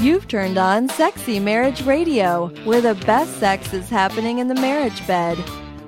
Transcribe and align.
You've 0.00 0.28
turned 0.28 0.56
on 0.56 0.88
Sexy 0.88 1.38
Marriage 1.38 1.82
Radio, 1.82 2.46
where 2.64 2.80
the 2.80 2.94
best 3.04 3.38
sex 3.38 3.74
is 3.74 3.90
happening 3.90 4.38
in 4.38 4.48
the 4.48 4.54
marriage 4.54 5.06
bed. 5.06 5.36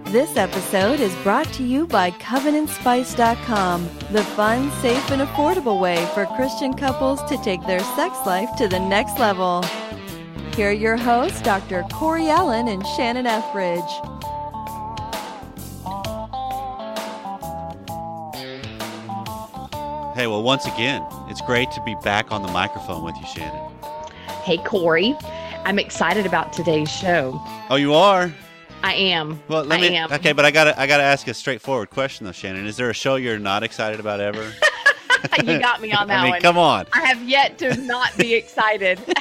This 0.09 0.37
episode 0.37 1.01
is 1.01 1.15
brought 1.23 1.51
to 1.55 1.63
you 1.63 1.87
by 1.87 2.11
CovenantSpice.com, 2.11 3.89
the 4.11 4.23
fun, 4.23 4.71
safe, 4.83 5.11
and 5.11 5.23
affordable 5.23 5.81
way 5.81 6.05
for 6.13 6.27
Christian 6.27 6.75
couples 6.75 7.23
to 7.23 7.43
take 7.43 7.65
their 7.65 7.81
sex 7.81 8.19
life 8.27 8.51
to 8.59 8.69
the 8.69 8.79
next 8.79 9.19
level. 9.19 9.63
Here 10.57 10.69
are 10.69 10.73
your 10.73 10.99
hosts, 10.99 11.41
Dr. 11.41 11.83
Corey 11.85 12.29
Allen 12.29 12.69
and 12.69 12.87
Shannon 12.89 13.27
Ethridge. 13.27 13.81
Hey, 20.15 20.27
well, 20.27 20.43
once 20.43 20.67
again, 20.67 21.03
it's 21.29 21.41
great 21.41 21.71
to 21.71 21.83
be 21.85 21.97
back 22.05 22.31
on 22.31 22.43
the 22.43 22.53
microphone 22.53 23.03
with 23.03 23.17
you, 23.17 23.27
Shannon. 23.27 23.72
Hey, 24.43 24.59
Corey. 24.59 25.15
I'm 25.65 25.79
excited 25.79 26.27
about 26.27 26.53
today's 26.53 26.91
show. 26.91 27.41
Oh, 27.71 27.77
you 27.77 27.95
are? 27.95 28.33
I 28.83 28.95
am. 28.95 29.41
Well, 29.49 29.63
let 29.65 29.79
I 29.79 29.83
me. 29.89 29.97
am. 29.97 30.13
Okay, 30.13 30.33
but 30.33 30.45
I 30.45 30.51
gotta, 30.51 30.79
I 30.81 30.87
gotta 30.89 31.05
ask 31.05 31.29
a 31.29 31.35
straightforward 31.35 31.91
question 31.91 32.27
though, 32.27 32.33
Shannon. 32.33 32.67
Is 32.67 32.77
there 32.77 32.91
a 32.91 32.95
show 32.95 33.15
you're 33.15 33.39
not 33.39 33.63
excited 33.63 34.01
about 34.01 34.19
ever? 34.21 34.43
you 35.45 35.59
got 35.61 35.81
me 35.81 35.93
on 35.93 36.09
that 36.09 36.21
I 36.21 36.23
mean, 36.25 36.31
one. 36.33 36.41
come 36.41 36.59
on. 36.59 36.87
I 36.93 37.07
have 37.07 37.23
yet 37.29 37.59
to 37.59 37.77
not 37.77 38.17
be 38.19 38.35
excited. 38.43 38.99
Well, 39.07 39.15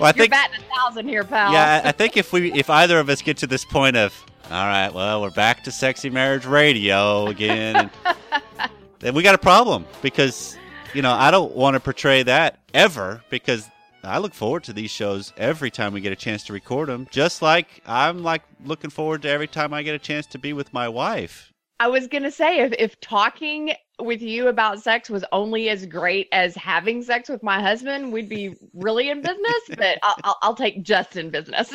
I 0.00 0.06
You're 0.06 0.12
think, 0.12 0.30
batting 0.30 0.60
a 0.60 0.74
thousand 0.76 1.08
here, 1.08 1.24
pal. 1.24 1.52
yeah, 1.52 1.82
I 1.84 1.88
I 1.88 1.92
think 1.92 2.16
if 2.16 2.32
we, 2.32 2.52
if 2.52 2.70
either 2.70 3.00
of 3.00 3.08
us 3.08 3.20
get 3.20 3.36
to 3.38 3.48
this 3.48 3.64
point 3.64 3.96
of, 3.96 4.14
all 4.50 4.66
right, 4.66 4.92
well, 4.94 5.20
we're 5.22 5.30
back 5.30 5.64
to 5.64 5.72
sexy 5.72 6.08
marriage 6.08 6.46
radio 6.46 7.26
again, 7.26 7.90
and, 8.06 8.70
then 9.00 9.14
we 9.14 9.22
got 9.24 9.34
a 9.34 9.38
problem 9.38 9.84
because, 10.02 10.56
you 10.94 11.02
know, 11.02 11.12
I 11.12 11.30
don't 11.32 11.54
want 11.54 11.74
to 11.74 11.80
portray 11.80 12.22
that 12.24 12.60
ever 12.72 13.22
because 13.28 13.68
I 14.04 14.18
look 14.18 14.34
forward 14.34 14.64
to 14.64 14.72
these 14.72 14.90
shows 14.90 15.32
every 15.36 15.70
time 15.70 15.92
we 15.92 16.00
get 16.00 16.12
a 16.12 16.16
chance 16.16 16.44
to 16.44 16.52
record 16.52 16.88
them. 16.88 17.06
Just 17.10 17.42
like 17.42 17.82
I'm 17.86 18.22
like 18.22 18.42
looking 18.64 18.90
forward 18.90 19.22
to 19.22 19.28
every 19.28 19.48
time 19.48 19.72
I 19.74 19.82
get 19.82 19.94
a 19.94 19.98
chance 19.98 20.26
to 20.26 20.38
be 20.38 20.52
with 20.52 20.72
my 20.72 20.88
wife. 20.88 21.52
I 21.80 21.88
was 21.88 22.06
gonna 22.06 22.30
say 22.30 22.60
if 22.60 22.72
if 22.78 23.00
talking 23.00 23.72
with 24.00 24.22
you 24.22 24.48
about 24.48 24.80
sex 24.80 25.10
was 25.10 25.24
only 25.32 25.68
as 25.68 25.84
great 25.86 26.28
as 26.32 26.54
having 26.54 27.02
sex 27.02 27.28
with 27.28 27.42
my 27.42 27.60
husband, 27.60 28.12
we'd 28.12 28.28
be 28.28 28.54
really 28.72 29.10
in 29.10 29.20
business. 29.20 29.38
But 29.76 29.98
I'll, 30.02 30.16
I'll, 30.24 30.38
I'll 30.42 30.54
take 30.54 30.82
just 30.82 31.16
in 31.16 31.30
business 31.30 31.72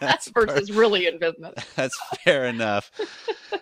That's 0.00 0.28
versus 0.34 0.72
really 0.72 1.06
in 1.06 1.18
business. 1.18 1.54
That's 1.76 1.98
fair 2.24 2.46
enough. 2.46 2.90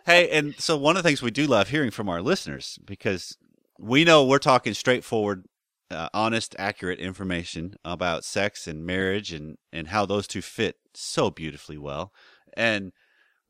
hey, 0.06 0.30
and 0.30 0.54
so 0.58 0.76
one 0.76 0.96
of 0.96 1.02
the 1.02 1.08
things 1.08 1.22
we 1.22 1.30
do 1.30 1.46
love 1.46 1.68
hearing 1.68 1.90
from 1.90 2.08
our 2.08 2.22
listeners 2.22 2.78
because 2.84 3.36
we 3.78 4.04
know 4.04 4.24
we're 4.24 4.38
talking 4.38 4.74
straightforward, 4.74 5.44
uh, 5.90 6.08
honest, 6.14 6.54
accurate 6.58 6.98
information 6.98 7.74
about 7.84 8.24
sex 8.24 8.66
and 8.66 8.84
marriage 8.84 9.32
and 9.32 9.56
and 9.72 9.88
how 9.88 10.06
those 10.06 10.26
two 10.26 10.42
fit 10.42 10.76
so 10.94 11.30
beautifully 11.30 11.78
well. 11.78 12.12
And 12.56 12.92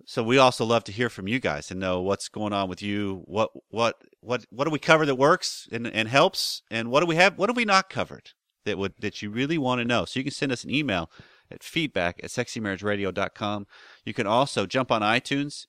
so 0.07 0.23
we 0.23 0.39
also 0.39 0.65
love 0.65 0.85
to 0.85 0.93
hear 0.93 1.09
from 1.09 1.29
you 1.29 1.41
guys 1.41 1.71
and 1.71 1.81
know 1.81 2.01
what's 2.01 2.29
going 2.29 2.53
on 2.53 2.69
with 2.69 2.83
you. 2.83 3.23
What 3.25 3.51
what 3.69 3.97
what 4.21 4.45
what 4.51 4.65
do 4.65 4.71
we 4.71 4.79
cover 4.79 5.07
that 5.07 5.15
works 5.15 5.69
and, 5.73 5.87
and 5.87 6.09
helps, 6.09 6.62
and 6.71 6.91
what 6.91 7.01
do 7.01 7.07
we 7.07 7.17
have? 7.17 7.39
What 7.39 7.49
have 7.49 7.57
we 7.57 7.65
not 7.65 7.89
covered 7.89 8.31
that 8.65 8.79
would 8.79 8.95
that 9.01 9.23
you 9.23 9.31
really 9.31 9.59
want 9.59 9.81
to 9.81 9.85
know? 9.85 10.05
So 10.05 10.21
you 10.21 10.25
can 10.25 10.33
send 10.33 10.53
us 10.53 10.65
an 10.65 10.71
email 10.71 11.11
at 11.51 11.62
feedback 11.62 12.21
at 12.23 12.31
sexymarriageradio.com. 12.31 13.67
You 14.05 14.15
can 14.15 14.27
also 14.27 14.67
jump 14.67 14.91
on 14.91 15.03
iTunes, 15.03 15.67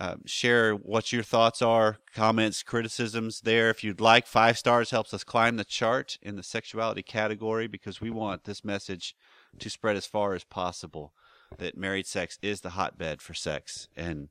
uh, 0.00 0.16
share 0.24 0.74
what 0.74 1.12
your 1.12 1.22
thoughts 1.22 1.62
are, 1.62 1.98
comments, 2.14 2.62
criticisms 2.62 3.42
there. 3.42 3.70
If 3.70 3.84
you'd 3.84 4.00
like, 4.00 4.26
five 4.26 4.58
stars 4.58 4.90
helps 4.90 5.12
us 5.12 5.24
climb 5.24 5.56
the 5.56 5.64
chart 5.64 6.18
in 6.22 6.36
the 6.36 6.42
sexuality 6.42 7.02
category 7.02 7.66
because 7.66 8.00
we 8.00 8.10
want 8.10 8.44
this 8.44 8.64
message 8.64 9.14
to 9.58 9.68
spread 9.68 9.96
as 9.96 10.06
far 10.06 10.34
as 10.34 10.44
possible 10.44 11.12
that 11.58 11.76
married 11.76 12.06
sex 12.06 12.38
is 12.42 12.62
the 12.62 12.70
hotbed 12.70 13.20
for 13.20 13.34
sex. 13.34 13.88
And 13.96 14.28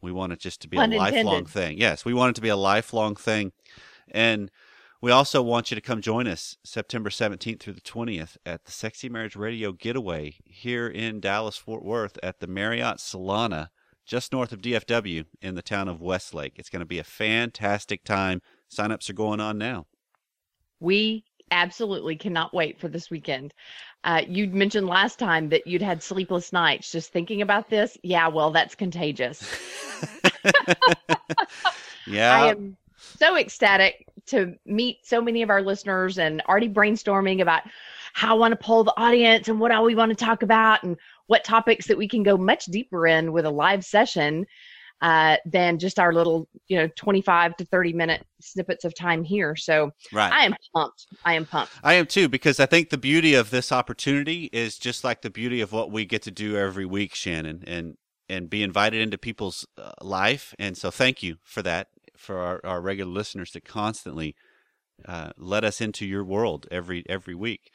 we 0.00 0.12
want 0.12 0.32
it 0.32 0.40
just 0.40 0.60
to 0.62 0.68
be 0.68 0.76
Pun 0.76 0.92
a 0.92 0.96
lifelong 0.96 1.46
thing. 1.46 1.78
Yes, 1.78 2.04
we 2.04 2.14
want 2.14 2.30
it 2.30 2.34
to 2.36 2.42
be 2.42 2.48
a 2.48 2.56
lifelong 2.56 3.14
thing. 3.14 3.52
And 4.10 4.50
we 5.00 5.10
also 5.10 5.42
want 5.42 5.70
you 5.70 5.74
to 5.74 5.80
come 5.80 6.00
join 6.00 6.26
us 6.26 6.56
September 6.64 7.10
17th 7.10 7.60
through 7.60 7.74
the 7.74 7.80
20th 7.80 8.36
at 8.44 8.64
the 8.64 8.72
Sexy 8.72 9.08
Marriage 9.08 9.36
Radio 9.36 9.72
Getaway 9.72 10.36
here 10.44 10.88
in 10.88 11.20
Dallas, 11.20 11.56
Fort 11.56 11.84
Worth 11.84 12.18
at 12.22 12.40
the 12.40 12.46
Marriott 12.46 12.98
Solana, 12.98 13.68
just 14.06 14.32
north 14.32 14.52
of 14.52 14.62
DFW 14.62 15.26
in 15.42 15.54
the 15.54 15.62
town 15.62 15.88
of 15.88 16.00
Westlake. 16.00 16.54
It's 16.56 16.70
going 16.70 16.80
to 16.80 16.86
be 16.86 16.98
a 16.98 17.04
fantastic 17.04 18.04
time. 18.04 18.40
Sign-ups 18.68 19.10
are 19.10 19.14
going 19.14 19.40
on 19.40 19.58
now. 19.58 19.86
We 20.80 21.24
absolutely 21.50 22.16
cannot 22.16 22.54
wait 22.54 22.78
for 22.78 22.88
this 22.88 23.10
weekend. 23.10 23.52
Uh, 24.04 24.22
you'd 24.26 24.54
mentioned 24.54 24.86
last 24.86 25.18
time 25.18 25.48
that 25.48 25.66
you'd 25.66 25.82
had 25.82 26.02
sleepless 26.02 26.52
nights 26.52 26.92
just 26.92 27.12
thinking 27.12 27.42
about 27.42 27.68
this. 27.68 27.98
Yeah, 28.02 28.28
well, 28.28 28.50
that's 28.50 28.74
contagious. 28.74 29.42
yeah. 32.06 32.42
I 32.42 32.48
am 32.50 32.76
so 32.96 33.36
ecstatic 33.36 34.06
to 34.26 34.54
meet 34.64 34.98
so 35.04 35.20
many 35.20 35.42
of 35.42 35.50
our 35.50 35.62
listeners 35.62 36.18
and 36.18 36.40
already 36.42 36.68
brainstorming 36.68 37.40
about 37.40 37.62
how 38.12 38.34
I 38.34 38.38
want 38.38 38.52
to 38.52 38.56
poll 38.56 38.84
the 38.84 38.94
audience 38.96 39.48
and 39.48 39.60
what 39.60 39.70
all 39.72 39.84
we 39.84 39.94
want 39.94 40.10
to 40.10 40.24
talk 40.24 40.42
about 40.42 40.82
and 40.82 40.96
what 41.26 41.44
topics 41.44 41.86
that 41.88 41.98
we 41.98 42.08
can 42.08 42.22
go 42.22 42.36
much 42.36 42.66
deeper 42.66 43.06
in 43.06 43.32
with 43.32 43.44
a 43.44 43.50
live 43.50 43.84
session 43.84 44.46
uh, 45.02 45.36
than 45.44 45.78
just 45.78 45.98
our 45.98 46.12
little, 46.12 46.48
you 46.68 46.76
know, 46.76 46.88
25 46.96 47.56
to 47.56 47.64
30 47.66 47.92
minute 47.92 48.24
snippets 48.40 48.84
of 48.84 48.94
time 48.94 49.22
here. 49.22 49.54
So 49.54 49.90
right. 50.12 50.32
I 50.32 50.44
am 50.46 50.54
pumped. 50.74 51.06
I 51.24 51.34
am 51.34 51.44
pumped. 51.44 51.72
I 51.84 51.94
am 51.94 52.06
too, 52.06 52.28
because 52.28 52.58
I 52.60 52.66
think 52.66 52.90
the 52.90 52.98
beauty 52.98 53.34
of 53.34 53.50
this 53.50 53.72
opportunity 53.72 54.48
is 54.52 54.78
just 54.78 55.04
like 55.04 55.22
the 55.22 55.30
beauty 55.30 55.60
of 55.60 55.72
what 55.72 55.90
we 55.90 56.06
get 56.06 56.22
to 56.22 56.30
do 56.30 56.56
every 56.56 56.86
week, 56.86 57.14
Shannon, 57.14 57.62
and 57.66 57.96
and 58.28 58.50
be 58.50 58.62
invited 58.62 59.00
into 59.00 59.18
people's 59.18 59.66
uh, 59.78 59.92
life. 60.00 60.54
And 60.58 60.76
so, 60.76 60.90
thank 60.90 61.22
you 61.22 61.36
for 61.44 61.62
that, 61.62 61.88
for 62.16 62.38
our, 62.38 62.60
our 62.64 62.80
regular 62.80 63.12
listeners 63.12 63.52
that 63.52 63.64
constantly 63.64 64.34
uh, 65.04 65.30
let 65.36 65.62
us 65.62 65.80
into 65.80 66.06
your 66.06 66.24
world 66.24 66.66
every 66.70 67.04
every 67.08 67.34
week. 67.34 67.70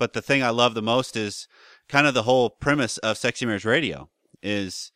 But 0.00 0.14
the 0.14 0.22
thing 0.22 0.42
I 0.42 0.48
love 0.48 0.72
the 0.74 0.80
most 0.82 1.14
is 1.14 1.46
kind 1.86 2.06
of 2.06 2.14
the 2.14 2.22
whole 2.22 2.48
premise 2.48 2.96
of 2.98 3.18
Sexy 3.18 3.44
Marriage 3.44 3.66
Radio 3.66 4.08
is 4.42 4.90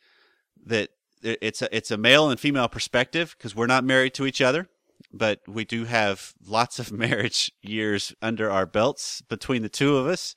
that 0.65 0.89
it's 1.21 1.61
a 1.61 1.73
it's 1.75 1.91
a 1.91 1.97
male 1.97 2.29
and 2.29 2.39
female 2.39 2.67
perspective 2.67 3.35
because 3.37 3.55
we're 3.55 3.67
not 3.67 3.83
married 3.83 4.15
to 4.15 4.25
each 4.25 4.41
other 4.41 4.67
but 5.13 5.39
we 5.47 5.63
do 5.63 5.85
have 5.85 6.33
lots 6.47 6.79
of 6.79 6.91
marriage 7.05 7.51
years 7.61 8.13
under 8.21 8.49
our 8.49 8.65
belts 8.65 9.21
between 9.21 9.61
the 9.61 9.69
two 9.69 9.95
of 9.97 10.07
us 10.07 10.35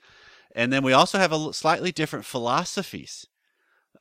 and 0.55 0.71
then 0.73 0.83
we 0.83 0.93
also 0.93 1.19
have 1.19 1.33
a 1.33 1.53
slightly 1.55 1.91
different 1.91 2.25
philosophies 2.27 3.27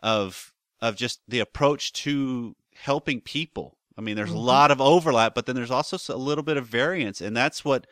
of 0.04 0.52
of 0.82 0.96
just 0.98 1.22
the 1.28 1.40
approach 1.40 1.94
to 1.94 2.56
helping 2.76 3.22
people 3.22 3.78
i 3.98 4.02
mean 4.02 4.16
there's 4.18 4.32
Mhm. 4.32 4.36
a 4.36 4.40
lot 4.56 4.72
of 4.72 4.82
overlap 4.82 5.34
but 5.34 5.46
then 5.46 5.56
there's 5.56 5.72
also 5.72 5.98
a 6.14 6.18
little 6.18 6.44
bit 6.44 6.58
of 6.58 6.68
variance 6.68 7.22
and 7.22 7.36
that's 7.36 7.64
what 7.64 7.88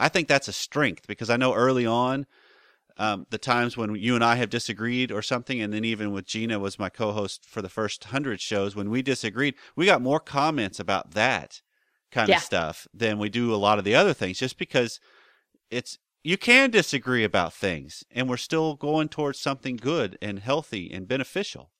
i 0.00 0.08
think 0.08 0.28
that's 0.28 0.48
a 0.48 0.52
strength 0.52 1.06
because 1.06 1.30
i 1.30 1.36
know 1.36 1.54
early 1.54 1.86
on 1.86 2.26
um, 2.98 3.26
the 3.30 3.38
times 3.38 3.76
when 3.76 3.94
you 3.94 4.14
and 4.14 4.22
I 4.24 4.34
have 4.36 4.50
disagreed 4.50 5.10
or 5.10 5.22
something, 5.22 5.60
and 5.60 5.72
then 5.72 5.84
even 5.84 6.12
with 6.12 6.26
Gina 6.26 6.58
was 6.58 6.78
my 6.78 6.88
co-host 6.90 7.46
for 7.46 7.62
the 7.62 7.68
first 7.68 8.04
hundred 8.04 8.40
shows 8.40 8.76
when 8.76 8.90
we 8.90 9.00
disagreed, 9.02 9.54
we 9.74 9.86
got 9.86 10.02
more 10.02 10.20
comments 10.20 10.78
about 10.78 11.12
that 11.12 11.62
kind 12.10 12.28
Yeah. 12.28 12.36
of 12.36 12.38
stuff 12.38 12.86
than 12.92 13.18
we 13.18 13.28
do 13.30 13.54
a 13.54 13.56
lot 13.56 13.78
of 13.78 13.84
the 13.84 13.94
other 13.94 14.12
things, 14.12 14.38
just 14.38 14.58
because 14.58 15.00
it's 15.70 15.98
you 16.24 16.38
can 16.38 16.70
disagree 16.70 17.24
about 17.24 17.54
things, 17.54 18.04
and 18.10 18.28
we're 18.28 18.36
still 18.36 18.76
going 18.76 19.08
towards 19.08 19.40
something 19.40 19.76
good 19.76 20.18
and 20.22 20.40
healthy 20.40 20.90
and 20.92 21.08
beneficial. 21.08 21.72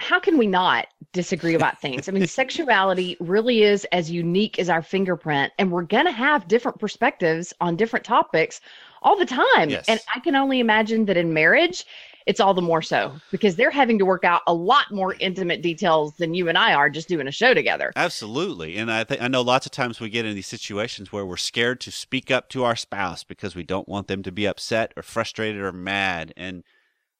how 0.00 0.18
can 0.20 0.38
we 0.38 0.46
not 0.46 0.86
disagree 1.14 1.54
about 1.54 1.80
things? 1.80 2.08
I 2.08 2.12
mean, 2.12 2.26
sexuality 2.26 3.16
really 3.20 3.62
is 3.62 3.86
as 3.86 4.10
unique 4.10 4.58
as 4.58 4.68
our 4.68 4.82
fingerprint, 4.82 5.54
and 5.58 5.72
we're 5.72 5.82
going 5.82 6.04
to 6.04 6.12
have 6.12 6.46
different 6.46 6.78
perspectives 6.78 7.54
on 7.62 7.76
different 7.76 8.04
topics 8.04 8.60
all 9.00 9.16
the 9.16 9.24
time. 9.24 9.70
Yes. 9.70 9.86
And 9.88 10.00
I 10.14 10.20
can 10.20 10.34
only 10.34 10.60
imagine 10.60 11.06
that 11.06 11.16
in 11.16 11.32
marriage, 11.32 11.86
it's 12.26 12.40
all 12.40 12.54
the 12.54 12.62
more 12.62 12.82
so 12.82 13.14
because 13.30 13.56
they're 13.56 13.70
having 13.70 13.98
to 13.98 14.04
work 14.04 14.24
out 14.24 14.42
a 14.46 14.54
lot 14.54 14.90
more 14.90 15.14
intimate 15.20 15.62
details 15.62 16.14
than 16.16 16.34
you 16.34 16.48
and 16.48 16.56
I 16.56 16.72
are 16.74 16.88
just 16.88 17.08
doing 17.08 17.28
a 17.28 17.30
show 17.30 17.54
together. 17.54 17.92
Absolutely, 17.96 18.76
and 18.76 18.90
I 18.90 19.04
think 19.04 19.22
I 19.22 19.28
know 19.28 19.42
lots 19.42 19.66
of 19.66 19.72
times 19.72 20.00
we 20.00 20.08
get 20.08 20.24
in 20.24 20.34
these 20.34 20.46
situations 20.46 21.12
where 21.12 21.24
we're 21.24 21.36
scared 21.36 21.80
to 21.82 21.90
speak 21.90 22.30
up 22.30 22.48
to 22.50 22.64
our 22.64 22.76
spouse 22.76 23.24
because 23.24 23.54
we 23.54 23.62
don't 23.62 23.88
want 23.88 24.08
them 24.08 24.22
to 24.22 24.32
be 24.32 24.46
upset 24.46 24.92
or 24.96 25.02
frustrated 25.02 25.60
or 25.60 25.72
mad, 25.72 26.32
and 26.36 26.64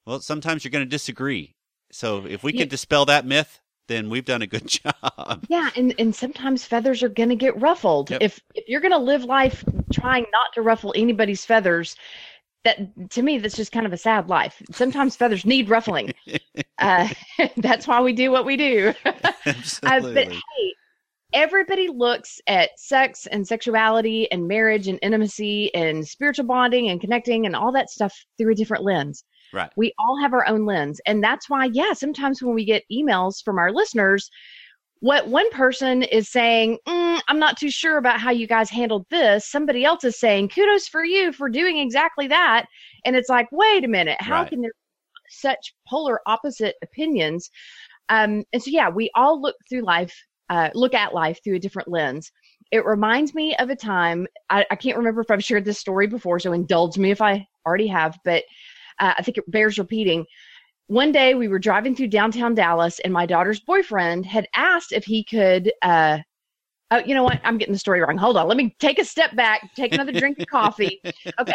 well, 0.07 0.21
sometimes 0.21 0.65
you're 0.65 0.71
going 0.71 0.85
to 0.85 0.91
disagree. 0.91 1.55
So 1.93 2.27
if 2.27 2.43
we 2.43 2.53
Yeah. 2.53 2.63
can 2.63 2.69
dispel 2.69 3.05
that 3.07 3.25
myth, 3.27 3.61
then 3.89 4.11
we've 4.11 4.25
done 4.25 4.43
a 4.43 4.47
good 4.47 4.67
job. 4.69 5.45
Yeah, 5.49 5.71
and, 5.77 5.95
and 5.99 6.15
sometimes 6.15 6.65
feathers 6.65 7.03
are 7.03 7.09
going 7.09 7.29
to 7.29 7.37
get 7.37 7.61
ruffled. 7.61 8.11
Yep. 8.11 8.23
If 8.23 8.41
if 8.55 8.69
you're 8.69 8.81
going 8.81 8.93
to 8.93 8.99
live 8.99 9.25
life 9.25 9.65
trying 9.93 10.27
not 10.33 10.53
to 10.55 10.63
ruffle 10.63 10.93
anybody's 10.97 11.45
feathers, 11.45 11.97
that 12.65 13.11
to 13.11 13.23
me 13.23 13.39
that's 13.39 13.57
just 13.57 13.73
kind 13.73 13.87
of 13.87 13.93
a 13.93 13.97
sad 13.97 14.29
life. 14.29 14.61
Sometimes 14.73 15.17
feathers 15.17 15.45
need 15.45 15.69
ruffling. 15.69 16.13
uh, 16.79 17.09
that's 17.57 17.87
why 17.87 18.01
we 18.01 18.13
do 18.13 18.31
what 18.31 18.45
we 18.45 18.57
do. 18.57 18.95
Uh, 19.05 19.53
but 19.83 20.29
hey, 20.33 20.75
everybody 21.33 21.89
looks 21.89 22.41
at 22.47 22.79
sex 22.79 23.27
and 23.27 23.47
sexuality 23.47 24.31
and 24.33 24.49
marriage 24.49 24.89
and 24.89 24.99
intimacy 25.03 25.75
and 25.75 26.07
spiritual 26.07 26.47
bonding 26.47 26.89
and 26.89 27.01
connecting 27.01 27.45
and 27.45 27.55
all 27.55 27.73
that 27.73 27.91
stuff 27.91 28.15
through 28.39 28.53
a 28.53 28.55
different 28.55 28.85
lens. 28.85 29.25
Right. 29.55 29.71
We 29.77 29.95
all 29.99 30.19
have 30.21 30.33
our 30.33 30.47
own 30.47 30.67
lens. 30.67 31.01
And 31.07 31.23
that's 31.23 31.49
why, 31.49 31.71
yeah, 31.73 31.93
sometimes 31.93 32.43
when 32.43 32.55
we 32.55 32.65
get 32.65 32.83
emails 32.93 33.43
from 33.43 33.57
our 33.59 33.71
listeners, 33.71 34.29
what 35.01 35.29
one 35.29 35.49
person 35.51 36.03
is 36.03 36.29
saying, 36.29 36.79
mm, 36.89 37.21
I'm 37.29 37.39
not 37.39 37.57
too 37.57 37.71
sure 37.71 37.99
about 37.99 38.19
how 38.21 38.31
you 38.31 38.47
guys 38.47 38.69
handled 38.71 39.07
this. 39.11 39.47
Somebody 39.47 39.85
else 39.85 40.03
is 40.03 40.19
saying, 40.19 40.49
kudos 40.49 40.89
for 40.89 41.05
you 41.05 41.33
for 41.33 41.49
doing 41.49 41.79
exactly 41.79 42.27
that. 42.29 42.67
And 43.05 43.15
it's 43.15 43.29
like, 43.29 43.47
wait 43.53 43.85
a 43.85 43.89
minute, 43.89 44.17
how 44.21 44.41
Right. 44.41 44.49
can 44.49 44.61
there 44.61 44.71
be 44.71 45.31
such 45.31 45.75
polar 45.87 46.21
opposite 46.27 46.75
opinions? 46.83 47.51
Um, 48.09 48.45
and 48.53 48.63
so, 48.63 48.71
yeah, 48.71 48.89
we 48.89 49.11
all 49.15 49.41
look 49.41 49.57
through 49.69 49.83
life, 49.83 50.15
uh, 50.51 50.71
look 50.75 50.95
at 50.95 51.15
life 51.15 51.39
through 51.45 51.57
a 51.57 51.61
different 51.61 51.89
lens. 51.89 52.33
It 52.73 52.85
reminds 52.85 53.35
me 53.35 53.55
of 53.57 53.71
a 53.71 53.77
time, 53.77 54.27
I, 54.51 54.65
I 54.71 54.77
can't 54.77 54.97
remember 54.97 55.21
if 55.21 55.31
I've 55.31 55.45
shared 55.45 55.65
this 55.65 55.79
story 55.79 56.07
before, 56.07 56.41
so 56.41 56.53
indulge 56.53 56.99
me 56.99 57.11
if 57.11 57.21
I 57.21 57.47
already 57.67 57.87
have, 57.89 58.19
but 58.25 58.43
uh, 58.99 59.15
I 59.17 59.23
think 59.23 59.39
it 59.39 59.51
bears 59.51 59.79
repeating 59.79 60.25
one 60.89 61.13
day 61.13 61.35
we 61.35 61.49
were 61.49 61.59
driving 61.59 61.97
through 61.97 62.09
downtown 62.09 62.55
Dallas, 62.55 63.01
and 63.01 63.13
my 63.13 63.27
daughter's 63.27 63.61
boyfriend 63.61 64.27
had 64.27 64.47
asked 64.55 64.93
if 64.93 65.05
he 65.05 65.25
could. 65.25 65.73
Uh, 65.83 66.19
oh, 66.91 66.99
you 66.99 67.15
know 67.15 67.25
what? 67.25 67.41
I'm 67.43 67.59
getting 67.59 67.73
the 67.73 67.79
story 67.79 68.01
wrong. 68.01 68.19
Hold 68.19 68.37
on. 68.37 68.49
Let 68.49 68.57
me 68.57 68.75
take 68.79 68.99
a 68.99 69.05
step 69.05 69.35
back, 69.35 69.71
take 69.75 69.95
another 69.95 70.13
drink 70.13 70.39
of 70.39 70.47
coffee. 70.47 71.01
Okay. 71.41 71.55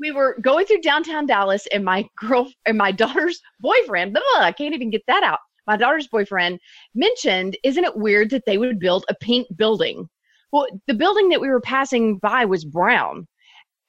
We 0.00 0.10
were 0.10 0.36
going 0.40 0.66
through 0.66 0.80
downtown 0.80 1.26
Dallas, 1.26 1.68
and 1.72 1.84
my 1.84 2.08
girl 2.16 2.50
and 2.66 2.76
my 2.76 2.90
daughter's 2.90 3.40
boyfriend, 3.60 4.14
blah, 4.14 4.22
blah, 4.34 4.42
I 4.42 4.50
can't 4.50 4.74
even 4.74 4.90
get 4.90 5.02
that 5.06 5.22
out. 5.22 5.38
My 5.68 5.76
daughter's 5.76 6.08
boyfriend 6.08 6.58
mentioned, 6.94 7.56
Isn't 7.62 7.84
it 7.84 7.96
weird 7.96 8.30
that 8.30 8.42
they 8.46 8.58
would 8.58 8.80
build 8.80 9.04
a 9.08 9.14
pink 9.14 9.46
building? 9.54 10.08
Well, 10.50 10.66
the 10.88 10.94
building 10.94 11.28
that 11.28 11.40
we 11.40 11.48
were 11.48 11.60
passing 11.60 12.18
by 12.18 12.46
was 12.46 12.64
brown. 12.64 13.28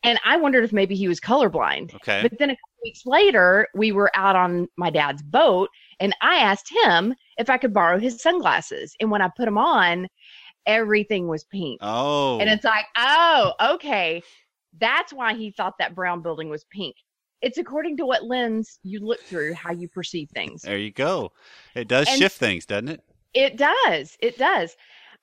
And 0.03 0.19
I 0.25 0.35
wondered 0.37 0.63
if 0.63 0.73
maybe 0.73 0.95
he 0.95 1.07
was 1.07 1.19
colorblind. 1.19 1.95
Okay. 1.95 2.21
But 2.21 2.37
then 2.37 2.49
a 2.49 2.53
couple 2.53 2.79
weeks 2.83 3.05
later, 3.05 3.67
we 3.73 3.91
were 3.91 4.11
out 4.15 4.35
on 4.35 4.67
my 4.75 4.89
dad's 4.89 5.21
boat, 5.21 5.69
and 5.99 6.13
I 6.21 6.35
asked 6.37 6.69
him 6.83 7.15
if 7.37 7.49
I 7.49 7.57
could 7.57 7.73
borrow 7.73 7.97
his 7.99 8.21
sunglasses. 8.21 8.95
And 8.99 9.09
when 9.09 9.21
I 9.21 9.29
put 9.35 9.45
them 9.45 9.57
on, 9.57 10.07
everything 10.65 11.27
was 11.27 11.43
pink. 11.45 11.79
oh. 11.81 12.39
And 12.39 12.49
it's 12.49 12.63
like, 12.65 12.85
oh, 12.97 13.53
okay. 13.75 14.21
That's 14.79 15.13
why 15.13 15.33
he 15.35 15.51
thought 15.51 15.77
that 15.79 15.95
brown 15.95 16.21
building 16.21 16.49
was 16.49 16.65
pink. 16.65 16.95
It's 17.41 17.57
according 17.57 17.97
to 17.97 18.05
what 18.05 18.23
lens 18.25 18.79
you 18.83 18.99
look 18.99 19.21
through, 19.21 19.53
how 19.53 19.71
you 19.71 19.87
perceive 19.87 20.29
things. 20.33 20.61
there 20.63 20.77
you 20.77 20.91
go. 20.91 21.31
It 21.75 21.87
does 21.87 22.07
And- 22.07 22.17
shift 22.17 22.37
things, 22.37 22.65
doesn't 22.65 22.89
it? 22.89 23.01
It 23.33 23.57
does. 23.57 24.15
It 24.19 24.37
does. 24.37 24.75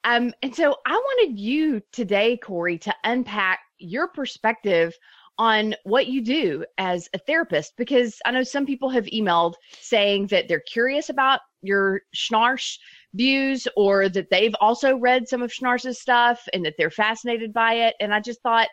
Um, 0.04 0.32
and 0.42 0.54
so 0.54 0.76
I 0.86 0.92
wanted 0.92 1.38
you 1.38 1.80
today, 1.92 2.36
Corey, 2.36 2.76
to 2.78 2.94
unpack 3.04 3.60
your 3.80 4.08
perspective 4.08 4.94
on 5.38 5.74
what 5.84 6.06
you 6.06 6.22
do 6.22 6.64
as 6.76 7.08
a 7.14 7.18
therapist, 7.18 7.72
because 7.78 8.18
I 8.26 8.30
know 8.30 8.42
some 8.42 8.66
people 8.66 8.90
have 8.90 9.06
emailed 9.06 9.54
saying 9.80 10.26
that 10.26 10.48
they're 10.48 10.60
curious 10.60 11.08
about 11.08 11.40
your 11.62 12.02
Schnarch 12.14 12.76
views 13.14 13.66
or 13.76 14.08
that 14.10 14.28
they've 14.30 14.54
also 14.60 14.98
read 14.98 15.28
some 15.28 15.42
of 15.42 15.50
Schnarch's 15.50 16.00
stuff 16.00 16.46
and 16.52 16.64
that 16.64 16.74
they're 16.76 16.90
fascinated 16.90 17.52
by 17.52 17.74
it. 17.74 17.94
And 18.00 18.12
I 18.12 18.20
just 18.20 18.42
thought, 18.42 18.68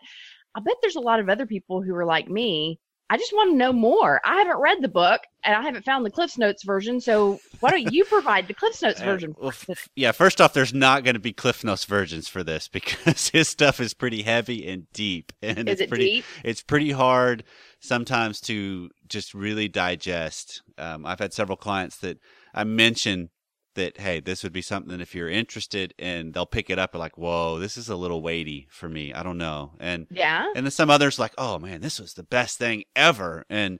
I 0.55 0.59
bet 0.59 0.75
there's 0.81 0.97
a 0.97 1.01
lot 1.01 1.19
of 1.19 1.29
other 1.29 1.45
people 1.45 1.81
who 1.81 1.95
are 1.95 2.05
like 2.05 2.27
me. 2.27 2.79
I 3.09 3.17
just 3.17 3.31
want 3.33 3.51
to 3.51 3.55
know 3.57 3.71
more. 3.71 4.19
I 4.25 4.35
haven't 4.37 4.57
read 4.57 4.81
the 4.81 4.87
book 4.89 5.21
and 5.43 5.55
I 5.55 5.61
haven't 5.61 5.85
found 5.85 6.05
the 6.05 6.11
Cliffs 6.11 6.37
Notes 6.37 6.63
version. 6.65 6.99
So 6.99 7.39
why 7.61 7.71
don't 7.71 7.93
you 7.93 8.03
provide 8.03 8.47
the 8.47 8.53
Cliffs 8.53 8.81
Notes 8.81 8.99
Uh, 9.01 9.05
version? 9.05 9.33
well, 9.39 9.49
f- 9.49 9.87
yeah, 9.95 10.11
first 10.11 10.41
off, 10.41 10.53
there's 10.53 10.73
not 10.73 11.03
going 11.05 11.13
to 11.13 11.19
be 11.19 11.31
Cliff 11.31 11.63
Notes 11.63 11.85
versions 11.85 12.27
for 12.27 12.43
this 12.43 12.67
because 12.79 13.29
his 13.29 13.47
stuff 13.47 13.79
is 13.79 13.93
pretty 13.93 14.23
heavy 14.23 14.67
and 14.67 14.91
deep, 14.91 15.31
and 15.41 15.69
Is 15.69 15.73
it's 15.73 15.81
it 15.83 15.89
pretty 15.89 16.05
deep? 16.05 16.25
it's 16.43 16.61
pretty 16.61 16.91
hard 16.91 17.43
sometimes 17.79 18.41
to 18.41 18.89
just 19.07 19.33
really 19.33 19.67
digest. 19.69 20.61
Um, 20.77 21.05
I've 21.05 21.19
had 21.19 21.33
several 21.33 21.57
clients 21.57 21.97
that 21.97 22.17
I 22.53 22.63
mention 22.65 23.29
that 23.77 23.97
hey, 23.99 24.19
this 24.19 24.43
would 24.43 24.53
be 24.53 24.61
something 24.61 24.99
if 25.01 25.15
you're 25.15 25.29
interested, 25.29 25.93
and 25.97 26.33
they'll 26.33 26.45
pick 26.45 26.69
it 26.69 26.77
up 26.77 26.93
and 26.93 26.99
like, 26.99 27.17
whoa, 27.17 27.57
this 27.57 27.77
is 27.77 27.89
a 27.89 27.95
little 27.95 28.21
weighty 28.21 28.67
for 28.69 28.87
me. 28.89 29.13
I 29.13 29.23
don't 29.23 29.37
know, 29.39 29.71
and 29.79 30.05
Yeah. 30.11 30.45
and 30.55 30.65
then 30.65 30.71
some 30.71 30.89
others 30.91 31.17
like, 31.17 31.33
oh 31.37 31.57
man, 31.57 31.81
this 31.81 31.99
was 31.99 32.13
the 32.13 32.23
best 32.23 32.57
thing 32.59 32.83
ever. 32.95 33.45
And 33.49 33.79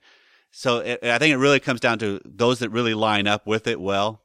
so 0.50 0.78
it, 0.78 1.04
I 1.04 1.18
think 1.18 1.32
it 1.34 1.36
really 1.38 1.60
comes 1.60 1.80
down 1.80 1.98
to 2.00 2.20
those 2.24 2.58
that 2.60 2.70
really 2.70 2.94
line 2.94 3.26
up 3.26 3.46
with 3.46 3.66
it 3.66 3.80
well. 3.80 4.22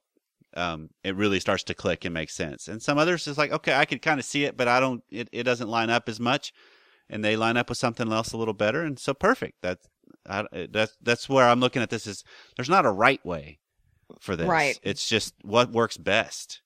Um, 0.56 0.90
it 1.04 1.16
really 1.16 1.40
starts 1.40 1.64
to 1.64 1.74
click 1.74 2.06
and 2.06 2.14
make 2.14 2.30
sense. 2.30 2.68
And 2.68 2.82
some 2.82 2.98
others 2.98 3.28
is 3.28 3.38
like, 3.38 3.52
okay, 3.52 3.74
I 3.74 3.86
could 3.86 4.02
kind 4.02 4.20
of 4.20 4.26
see 4.26 4.46
it, 4.46 4.56
but 4.56 4.68
I 4.68 4.80
don't. 4.80 5.04
It, 5.10 5.28
it 5.32 5.44
doesn't 5.44 5.68
line 5.68 5.90
up 5.90 6.08
as 6.08 6.20
much, 6.20 6.54
and 7.10 7.24
they 7.26 7.36
line 7.36 7.58
up 7.58 7.70
with 7.70 7.78
something 7.78 8.12
else 8.12 8.32
a 8.32 8.38
little 8.38 8.54
better. 8.54 8.84
And 8.84 8.98
so 9.00 9.14
perfect. 9.14 9.58
That's 9.62 9.88
I, 10.30 10.46
that's 10.72 10.96
that's 11.02 11.28
where 11.28 11.48
I'm 11.50 11.60
looking 11.60 11.82
at 11.82 11.90
this. 11.90 12.08
Is 12.08 12.24
there's 12.56 12.70
not 12.70 12.86
a 12.86 12.92
right 12.92 13.24
way 13.26 13.60
for 14.20 14.36
this. 14.36 14.48
Right. 14.48 14.80
It's 14.84 15.08
just 15.08 15.34
what 15.44 15.72
works 15.72 15.98
best 15.98 16.62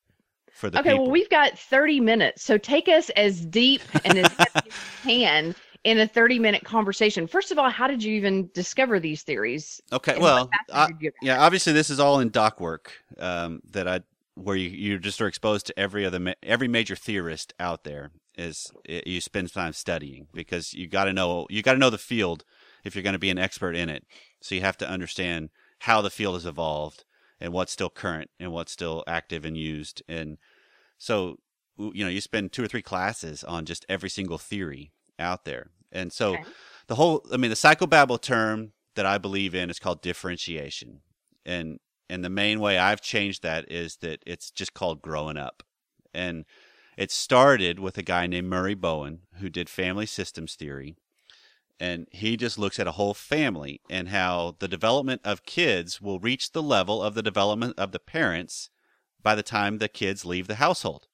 for 0.52 0.70
the 0.70 0.80
Okay, 0.80 0.92
people. 0.92 1.06
well, 1.06 1.12
we've 1.12 1.30
got 1.30 1.58
30 1.58 2.00
minutes. 2.00 2.44
So 2.44 2.58
take 2.58 2.88
us 2.88 3.10
as 3.12 3.46
deep 3.46 3.82
and 4.06 4.18
as 4.18 4.36
as 4.40 4.48
you 4.66 4.72
can 5.04 5.56
in 5.84 6.00
a 6.00 6.08
30 6.08 6.40
minute 6.40 6.64
conversation. 6.64 7.28
First 7.28 7.52
of 7.52 7.60
all, 7.60 7.70
how 7.70 7.88
did 7.88 8.04
you 8.04 8.14
even 8.16 8.50
discover 8.54 9.00
these 9.00 9.24
theories? 9.24 9.82
okay. 9.92 10.18
Well, 10.20 10.50
I, 10.72 10.88
fascinated 10.88 11.02
you 11.02 11.10
about 11.10 11.26
yeah 11.26 11.44
obviously 11.44 11.74
this 11.74 11.90
is 11.90 12.00
all 12.00 12.20
in 12.20 12.30
doc 12.30 12.60
work 12.60 12.92
um, 13.20 13.62
that 13.72 13.88
i 13.88 14.02
where 14.36 14.56
you, 14.56 14.70
you 14.70 15.00
just 15.00 15.20
are 15.20 15.28
exposed 15.28 15.66
to 15.66 15.80
every 15.80 16.06
other 16.06 16.20
ma- 16.20 16.34
every 16.44 16.68
major 16.68 16.96
theorist 16.96 17.54
out 17.60 17.84
there 17.84 18.12
is 18.38 18.72
i 18.90 19.02
you 19.06 19.22
spend 19.22 19.52
time 19.52 19.74
studying 19.74 20.28
because 20.34 20.74
you 20.74 20.88
got 20.88 21.06
to 21.06 21.14
know 21.14 21.48
you 21.50 21.62
got 21.64 21.74
to 21.74 21.80
know 21.80 21.90
the 21.90 21.98
field 21.98 22.44
if 22.84 22.96
you're 22.96 23.04
going 23.04 23.14
to 23.14 23.20
be 23.20 23.30
an 23.30 23.40
expert 23.40 23.76
in 23.76 23.90
it 23.90 24.04
so 24.42 24.54
you 24.56 24.62
have 24.62 24.78
to 24.78 24.88
understand 24.90 25.50
how 25.80 26.02
the 26.02 26.10
field 26.10 26.36
has 26.36 26.46
evolved 26.46 27.04
and 27.40 27.54
what's 27.54 27.72
still 27.72 27.90
current 27.90 28.30
and 28.40 28.52
what's 28.52 28.72
still 28.72 29.04
active 29.08 29.46
and 29.46 29.58
used. 29.58 30.02
And 30.08 30.38
so 30.98 31.38
you 31.78 32.04
know 32.04 32.10
you 32.10 32.22
spend 32.22 32.52
two 32.52 32.64
or 32.64 32.68
three 32.68 32.82
classes 32.82 33.44
on 33.44 33.66
just 33.66 33.86
every 33.88 34.10
single 34.10 34.38
theory 34.38 34.92
out 35.20 35.46
there. 35.46 35.70
And 35.92 36.12
so 36.12 36.34
Okay. 36.34 36.44
the 36.88 36.96
whole 36.96 37.26
i 37.32 37.38
mean 37.38 37.50
the 37.50 37.56
psychobabble 37.56 38.22
term 38.22 38.74
that 38.96 39.06
i 39.06 39.18
believe 39.18 39.54
in 39.54 39.70
is 39.70 39.80
called 39.80 40.02
differentiation. 40.02 41.02
And 41.46 41.80
and 42.10 42.24
the 42.24 42.30
main 42.30 42.60
way 42.60 42.78
i've 42.78 43.02
changed 43.02 43.44
that 43.44 43.72
is 43.72 43.98
that 43.98 44.24
it's 44.26 44.52
just 44.52 44.74
called 44.74 45.02
growing 45.02 45.38
up. 45.38 45.64
And 46.14 46.46
it 46.98 47.12
started 47.12 47.80
with 47.80 47.98
a 47.98 48.04
guy 48.04 48.26
named 48.26 48.50
murray 48.50 48.74
bowen 48.74 49.22
who 49.40 49.50
did 49.50 49.70
family 49.70 50.08
systems 50.08 50.56
theory 50.56 50.96
and 51.80 52.08
he 52.12 52.38
just 52.38 52.58
looks 52.58 52.80
at 52.80 52.88
a 52.88 52.94
whole 52.94 53.14
family 53.14 53.82
and 53.90 54.10
how 54.10 54.56
the 54.60 54.68
development 54.68 55.22
of 55.24 55.46
kids 55.46 56.02
will 56.02 56.20
reach 56.20 56.52
the 56.52 56.64
level 56.64 57.02
of 57.04 57.14
the 57.14 57.24
development 57.24 57.74
of 57.78 57.92
the 57.92 58.00
parents 58.00 58.70
by 59.22 59.36
the 59.36 59.44
time 59.44 59.78
the 59.78 59.88
kids 59.88 60.26
leave 60.26 60.48
the 60.48 60.56
household 60.56 61.08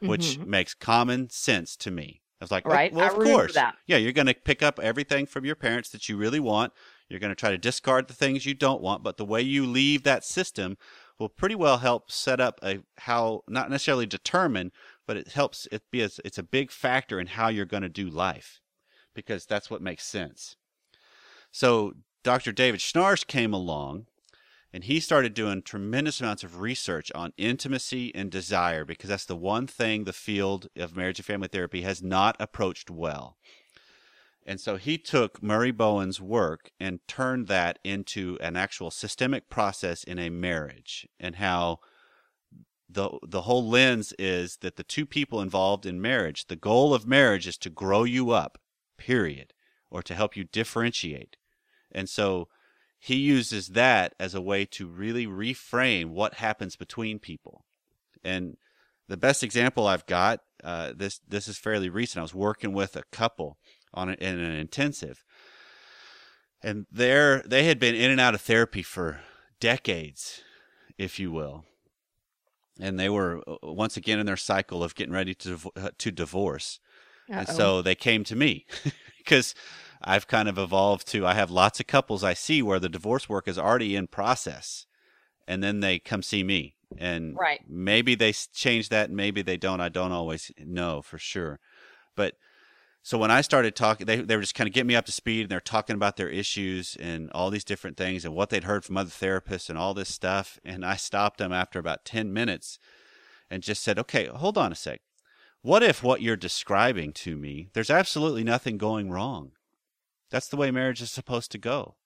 which 0.00 0.38
Mhm. 0.38 0.46
makes 0.46 0.74
common 0.74 1.28
sense 1.28 1.76
to 1.76 1.90
me. 1.90 2.22
I 2.40 2.44
was 2.44 2.52
like, 2.52 2.66
oh, 2.66 2.70
Right, 2.70 2.92
well, 2.92 3.04
I 3.04 3.08
of 3.08 3.14
course. 3.14 3.56
Yeah, 3.86 3.96
you're 3.96 4.12
going 4.12 4.28
to 4.28 4.34
pick 4.34 4.62
up 4.62 4.78
everything 4.78 5.26
from 5.26 5.44
your 5.44 5.56
parents 5.56 5.88
that 5.90 6.08
you 6.08 6.16
really 6.16 6.38
want. 6.38 6.72
You're 7.08 7.18
going 7.18 7.32
to 7.32 7.34
try 7.34 7.50
to 7.50 7.58
discard 7.58 8.06
the 8.06 8.14
things 8.14 8.46
you 8.46 8.54
don't 8.54 8.80
want, 8.80 9.02
but 9.02 9.16
the 9.16 9.24
way 9.24 9.42
you 9.42 9.66
leave 9.66 10.04
that 10.04 10.24
system 10.24 10.76
will 11.18 11.28
pretty 11.28 11.56
well 11.56 11.78
help 11.78 12.12
set 12.12 12.40
up 12.40 12.60
a 12.62 12.78
how 12.98 13.42
not 13.48 13.70
necessarily 13.70 14.06
determine, 14.06 14.70
but 15.04 15.16
it 15.16 15.28
helps 15.28 15.66
it 15.72 15.82
be 15.90 16.02
a, 16.02 16.10
it's 16.24 16.38
a 16.38 16.44
big 16.44 16.70
factor 16.70 17.18
in 17.18 17.26
how 17.26 17.48
you're 17.48 17.64
going 17.64 17.82
to 17.82 17.88
do 17.88 18.08
life 18.08 18.60
because 19.18 19.46
that's 19.46 19.68
what 19.68 19.82
makes 19.82 20.04
sense. 20.04 20.54
So 21.50 21.94
Dr. 22.22 22.52
David 22.52 22.78
Schnarch 22.78 23.26
came 23.26 23.52
along 23.52 24.06
and 24.72 24.84
he 24.84 25.00
started 25.00 25.34
doing 25.34 25.60
tremendous 25.60 26.20
amounts 26.20 26.44
of 26.44 26.60
research 26.60 27.10
on 27.16 27.32
intimacy 27.36 28.14
and 28.14 28.30
desire 28.30 28.84
because 28.84 29.10
that's 29.10 29.24
the 29.24 29.34
one 29.34 29.66
thing 29.66 30.04
the 30.04 30.12
field 30.12 30.68
of 30.76 30.96
marriage 30.96 31.18
and 31.18 31.26
family 31.26 31.48
therapy 31.48 31.82
has 31.82 32.00
not 32.00 32.36
approached 32.38 32.90
well. 32.90 33.36
And 34.46 34.60
so 34.60 34.76
he 34.76 34.98
took 34.98 35.42
Murray 35.42 35.72
Bowen's 35.72 36.20
work 36.20 36.70
and 36.78 37.00
turned 37.08 37.48
that 37.48 37.80
into 37.82 38.38
an 38.40 38.56
actual 38.56 38.92
systemic 38.92 39.50
process 39.50 40.04
in 40.04 40.20
a 40.20 40.30
marriage 40.30 41.08
and 41.18 41.36
how 41.36 41.80
the 42.88 43.10
the 43.26 43.42
whole 43.42 43.68
lens 43.68 44.14
is 44.18 44.58
that 44.58 44.76
the 44.76 44.84
two 44.84 45.04
people 45.04 45.40
involved 45.40 45.84
in 45.84 46.00
marriage, 46.00 46.46
the 46.46 46.56
goal 46.56 46.94
of 46.94 47.06
marriage 47.06 47.46
is 47.46 47.58
to 47.58 47.70
grow 47.70 48.04
you 48.04 48.30
up, 48.30 48.58
period, 48.98 49.54
or 49.90 50.02
to 50.02 50.14
help 50.14 50.36
you 50.36 50.44
differentiate. 50.44 51.36
And 51.90 52.08
so 52.08 52.48
he 52.98 53.16
uses 53.16 53.68
that 53.68 54.14
as 54.18 54.34
a 54.34 54.40
way 54.42 54.66
to 54.66 54.86
really 54.86 55.26
reframe 55.26 56.06
what 56.06 56.34
happens 56.34 56.76
between 56.76 57.18
people. 57.18 57.64
And 58.24 58.56
the 59.08 59.16
best 59.16 59.42
example 59.42 59.86
I've 59.86 60.04
got, 60.06 60.40
uh, 60.64 60.92
this 60.94 61.20
this 61.28 61.48
is 61.48 61.56
fairly 61.56 61.88
recent. 61.88 62.18
I 62.18 62.22
was 62.22 62.34
working 62.34 62.74
with 62.74 62.96
a 62.96 63.04
couple 63.12 63.56
on 63.94 64.10
it 64.10 64.18
in 64.20 64.38
an 64.38 64.52
intensive, 64.52 65.24
and 66.62 66.86
they 66.92 67.40
they 67.46 67.64
had 67.64 67.78
been 67.78 67.94
in 67.94 68.10
and 68.10 68.20
out 68.20 68.34
of 68.34 68.40
therapy 68.42 68.82
for 68.82 69.20
decades, 69.60 70.42
if 70.98 71.18
you 71.18 71.32
will. 71.32 71.64
and 72.80 72.98
they 72.98 73.08
were 73.08 73.42
uh, 73.46 73.56
once 73.62 73.96
again 73.96 74.18
in 74.18 74.26
their 74.26 74.36
cycle 74.36 74.82
of 74.82 74.94
getting 74.94 75.12
ready 75.12 75.34
to 75.34 75.58
uh, 75.76 75.90
to 75.98 76.10
divorce. 76.10 76.80
And 77.36 77.48
Uh-oh. 77.48 77.54
so 77.54 77.82
they 77.82 77.94
came 77.94 78.24
to 78.24 78.36
me 78.36 78.66
because 79.18 79.54
I've 80.02 80.26
kind 80.28 80.48
of 80.48 80.58
evolved 80.58 81.06
to 81.08 81.26
I 81.26 81.34
have 81.34 81.50
lots 81.50 81.80
of 81.80 81.86
couples 81.86 82.24
I 82.24 82.34
see 82.34 82.62
where 82.62 82.80
the 82.80 82.88
divorce 82.88 83.28
work 83.28 83.48
is 83.48 83.58
already 83.58 83.96
in 83.96 84.06
process, 84.06 84.86
and 85.46 85.62
then 85.62 85.80
they 85.80 85.98
come 85.98 86.22
see 86.22 86.42
me, 86.44 86.76
and 86.96 87.36
Right. 87.38 87.60
maybe 87.68 88.14
they 88.14 88.32
change 88.32 88.88
that, 88.90 89.10
maybe 89.10 89.42
they 89.42 89.56
don't. 89.56 89.80
I 89.80 89.88
don't 89.88 90.12
always 90.12 90.50
know 90.58 91.02
for 91.02 91.18
sure, 91.18 91.60
but 92.16 92.34
so 93.02 93.16
when 93.18 93.30
I 93.30 93.40
started 93.40 93.74
talking, 93.76 94.06
they 94.06 94.16
they 94.20 94.36
were 94.36 94.42
just 94.42 94.54
kind 94.54 94.68
of 94.68 94.74
getting 94.74 94.88
me 94.88 94.96
up 94.96 95.06
to 95.06 95.12
speed, 95.12 95.42
and 95.42 95.50
they're 95.50 95.60
talking 95.60 95.94
about 95.96 96.16
their 96.16 96.28
issues 96.28 96.96
and 97.00 97.30
all 97.32 97.50
these 97.50 97.64
different 97.64 97.96
things 97.96 98.24
and 98.24 98.34
what 98.34 98.50
they'd 98.50 98.64
heard 98.64 98.84
from 98.84 98.96
other 98.96 99.10
therapists 99.10 99.68
and 99.70 99.78
all 99.78 99.94
this 99.94 100.12
stuff, 100.14 100.58
and 100.64 100.84
I 100.84 100.96
stopped 100.96 101.38
them 101.38 101.52
after 101.52 101.78
about 101.78 102.04
ten 102.04 102.32
minutes, 102.32 102.78
and 103.50 103.62
just 103.62 103.82
said, 103.82 103.98
"Okay, 103.98 104.26
hold 104.26 104.58
on 104.58 104.72
a 104.72 104.76
sec." 104.76 105.00
What 105.68 105.82
if 105.82 106.02
what 106.02 106.22
you're 106.22 106.34
describing 106.34 107.12
to 107.12 107.36
me, 107.36 107.68
there's 107.74 107.90
absolutely 107.90 108.42
nothing 108.42 108.78
going 108.78 109.10
wrong? 109.10 109.52
That's 110.30 110.48
the 110.48 110.56
way 110.56 110.70
marriage 110.70 111.02
is 111.02 111.10
supposed 111.10 111.52
to 111.52 111.58
go. 111.58 111.96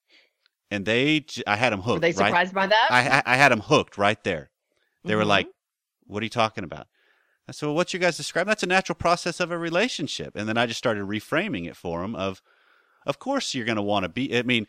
And 0.69 0.85
they, 0.85 1.25
I 1.47 1.55
had 1.55 1.73
them 1.73 1.83
hooked. 1.83 2.03
Were 2.03 2.13
they 2.13 2.21
right? 2.21 2.27
surprised 2.27 2.55
by 2.55 2.67
that? 2.67 2.89
I, 2.91 3.23
I 3.25 3.37
had 3.37 3.53
them 3.53 3.61
hooked 3.61 3.97
right 3.97 4.21
there. 4.25 4.51
They 5.05 5.15
were 5.15 5.23
Mhm. 5.23 5.29
like, 5.29 5.47
"What 6.09 6.23
are 6.23 6.25
you 6.25 6.31
talking 6.31 6.65
about?" 6.65 6.89
I 7.47 7.53
said, 7.53 7.67
"Well, 7.67 7.77
what 7.77 7.95
you 7.95 8.01
guys 8.01 8.17
describe, 8.17 8.49
that's 8.49 8.65
a 8.65 8.67
natural 8.67 8.97
process 8.97 9.39
of 9.39 9.53
a 9.53 9.59
relationship." 9.59 10.35
And 10.35 10.49
then 10.49 10.59
I 10.59 10.67
just 10.67 10.79
started 10.79 11.05
reframing 11.05 11.69
it 11.69 11.77
for 11.77 12.01
them 12.03 12.17
of, 12.17 12.43
of 13.07 13.21
course 13.21 13.55
you're 13.55 13.65
going 13.65 13.77
to 13.77 13.83
want 13.83 14.03
to 14.03 14.09
be. 14.09 14.37
I 14.37 14.43
mean, 14.43 14.67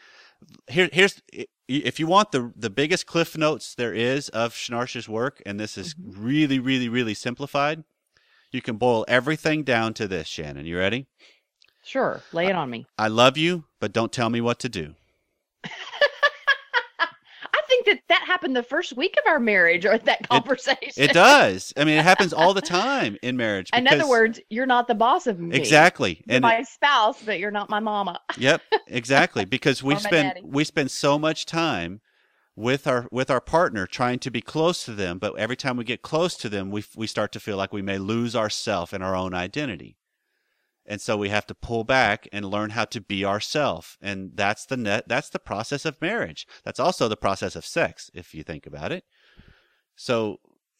here, 0.67 0.87
here's 0.93 1.19
if 1.67 1.99
you 1.99 2.05
want 2.05 2.31
the 2.31 2.53
the 2.55 2.69
biggest 2.69 3.07
cliff 3.07 3.35
notes 3.35 3.73
there 3.73 3.95
is 3.95 4.29
of 4.29 4.53
Schnarch's 4.53 5.09
work, 5.09 5.41
and 5.47 5.59
this 5.59 5.79
is 5.79 5.95
Mm-hmm. 5.95 6.23
really, 6.23 6.59
really, 6.59 6.89
really 6.89 7.15
simplified. 7.15 7.83
You 8.53 8.61
can 8.61 8.77
boil 8.77 9.03
everything 9.07 9.63
down 9.63 9.95
to 9.95 10.07
this, 10.07 10.27
Shannon. 10.27 10.67
You 10.67 10.77
ready? 10.77 11.07
Sure. 11.83 12.21
Lay 12.31 12.45
it 12.45 12.55
on 12.55 12.69
me. 12.69 12.85
I 12.99 13.07
love 13.07 13.35
you, 13.35 13.65
but 13.81 13.91
don't 13.91 14.11
tell 14.11 14.29
me 14.29 14.41
what 14.41 14.59
to 14.59 14.69
do. 14.69 14.93
I 15.65 17.61
think 17.67 17.85
that 17.87 17.99
that 18.09 18.21
happened 18.27 18.55
the 18.55 18.61
first 18.63 18.95
week 18.95 19.15
of 19.17 19.27
our 19.29 19.39
marriage 19.39 19.85
or 19.87 19.97
that 19.97 20.29
conversation. 20.29 20.91
It 20.95 21.13
does. 21.13 21.73
I 21.75 21.83
mean, 21.83 21.97
it 21.97 22.03
happens 22.03 22.31
all 22.31 22.53
the 22.53 22.61
time 22.61 23.17
in 23.23 23.35
marriage. 23.35 23.69
In 23.75 23.87
other 23.87 24.07
words, 24.07 24.39
you're 24.49 24.67
not 24.67 24.87
the 24.87 24.93
boss 24.95 25.25
of 25.25 25.39
me. 25.39 25.55
exactly. 25.57 26.21
You're 26.27 26.35
And 26.35 26.43
my 26.43 26.61
spouse, 26.61 27.23
but 27.23 27.39
you're 27.39 27.51
not 27.51 27.71
my 27.71 27.79
mama. 27.79 28.19
Yep, 28.37 28.61
exactly. 28.87 29.45
Because 29.45 29.81
we 29.81 29.95
spend 29.95 30.29
daddy. 30.35 30.41
we 30.43 30.63
spend 30.63 30.91
so 30.91 31.17
much 31.17 31.47
time 31.47 32.01
with 32.55 32.85
our 32.85 33.07
with 33.11 33.29
our 33.29 33.41
partner 33.41 33.87
trying 33.87 34.19
to 34.19 34.31
be 34.31 34.41
close 34.41 34.85
to 34.85 34.91
them, 34.93 35.17
but 35.17 35.37
every 35.37 35.55
time 35.55 35.77
we 35.77 35.83
get 35.83 36.01
close 36.01 36.35
to 36.37 36.49
them, 36.49 36.69
we 36.69 36.83
we 36.95 37.07
start 37.07 37.31
to 37.33 37.39
feel 37.39 37.57
like 37.57 37.73
we 37.73 37.81
may 37.81 37.97
lose 37.97 38.35
ourself 38.35 38.93
and 38.93 39.03
our 39.03 39.15
own 39.15 39.33
identity. 39.33 39.97
And 40.85 40.99
so 40.99 41.15
we 41.15 41.29
have 41.29 41.47
to 41.47 41.55
pull 41.55 41.85
back 41.85 42.27
and 42.33 42.45
learn 42.45 42.71
how 42.71 42.85
to 42.85 42.99
be 42.99 43.23
ourself. 43.23 43.97
And 44.01 44.31
that's 44.35 44.65
the 44.65 44.77
net 44.77 45.07
that's 45.07 45.29
the 45.29 45.39
process 45.39 45.85
of 45.85 46.01
marriage. 46.01 46.45
That's 46.63 46.79
also 46.79 47.07
the 47.07 47.17
process 47.17 47.55
of 47.55 47.65
sex 47.65 48.11
if 48.13 48.33
you 48.35 48.43
think 48.43 48.67
about 48.67 48.91
it. 48.91 49.05
So 49.95 50.37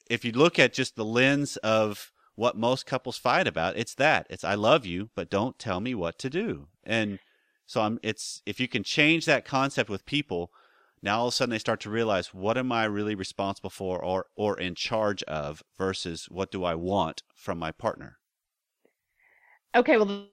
if 0.10 0.25
you 0.25 0.32
look 0.32 0.60
at 0.60 0.74
just 0.74 0.96
the 0.96 1.06
lens 1.06 1.58
of 1.58 2.12
what 2.36 2.58
most 2.58 2.86
couples 2.86 3.18
fight 3.18 3.48
about, 3.48 3.77
it's 3.77 3.96
that. 3.96 4.27
It's 4.30 4.44
I 4.44 4.56
love 4.56 4.86
you, 4.86 5.10
but 5.15 5.30
don't 5.30 5.58
tell 5.58 5.80
me 5.80 5.96
what 5.96 6.20
to 6.20 6.30
do. 6.30 6.68
And 6.84 7.20
so 7.65 7.82
I'm 7.82 8.00
it's 8.03 8.42
if 8.46 8.60
you 8.60 8.68
can 8.68 8.84
change 8.84 9.25
that 9.25 9.46
concept 9.46 9.89
with 9.89 10.06
people, 10.06 10.51
now 11.04 11.20
all 11.20 11.28
of 11.28 11.34
a 11.34 11.36
sudden 11.36 11.52
they 11.52 11.60
start 11.60 11.82
to 11.82 11.90
realize 11.90 12.34
what 12.34 12.58
am 12.58 12.72
I 12.72 12.86
really 12.86 13.14
responsible 13.14 13.70
for 13.70 14.04
or 14.04 14.26
or 14.36 14.58
in 14.60 14.74
charge 14.74 15.22
of 15.24 15.62
versus 15.78 16.28
what 16.30 16.50
do 16.50 16.64
I 16.64 16.74
want 16.74 17.22
from 17.36 17.60
my 17.60 17.72
partner. 17.72 18.18
Okay, 19.76 19.98
well, 19.98 20.28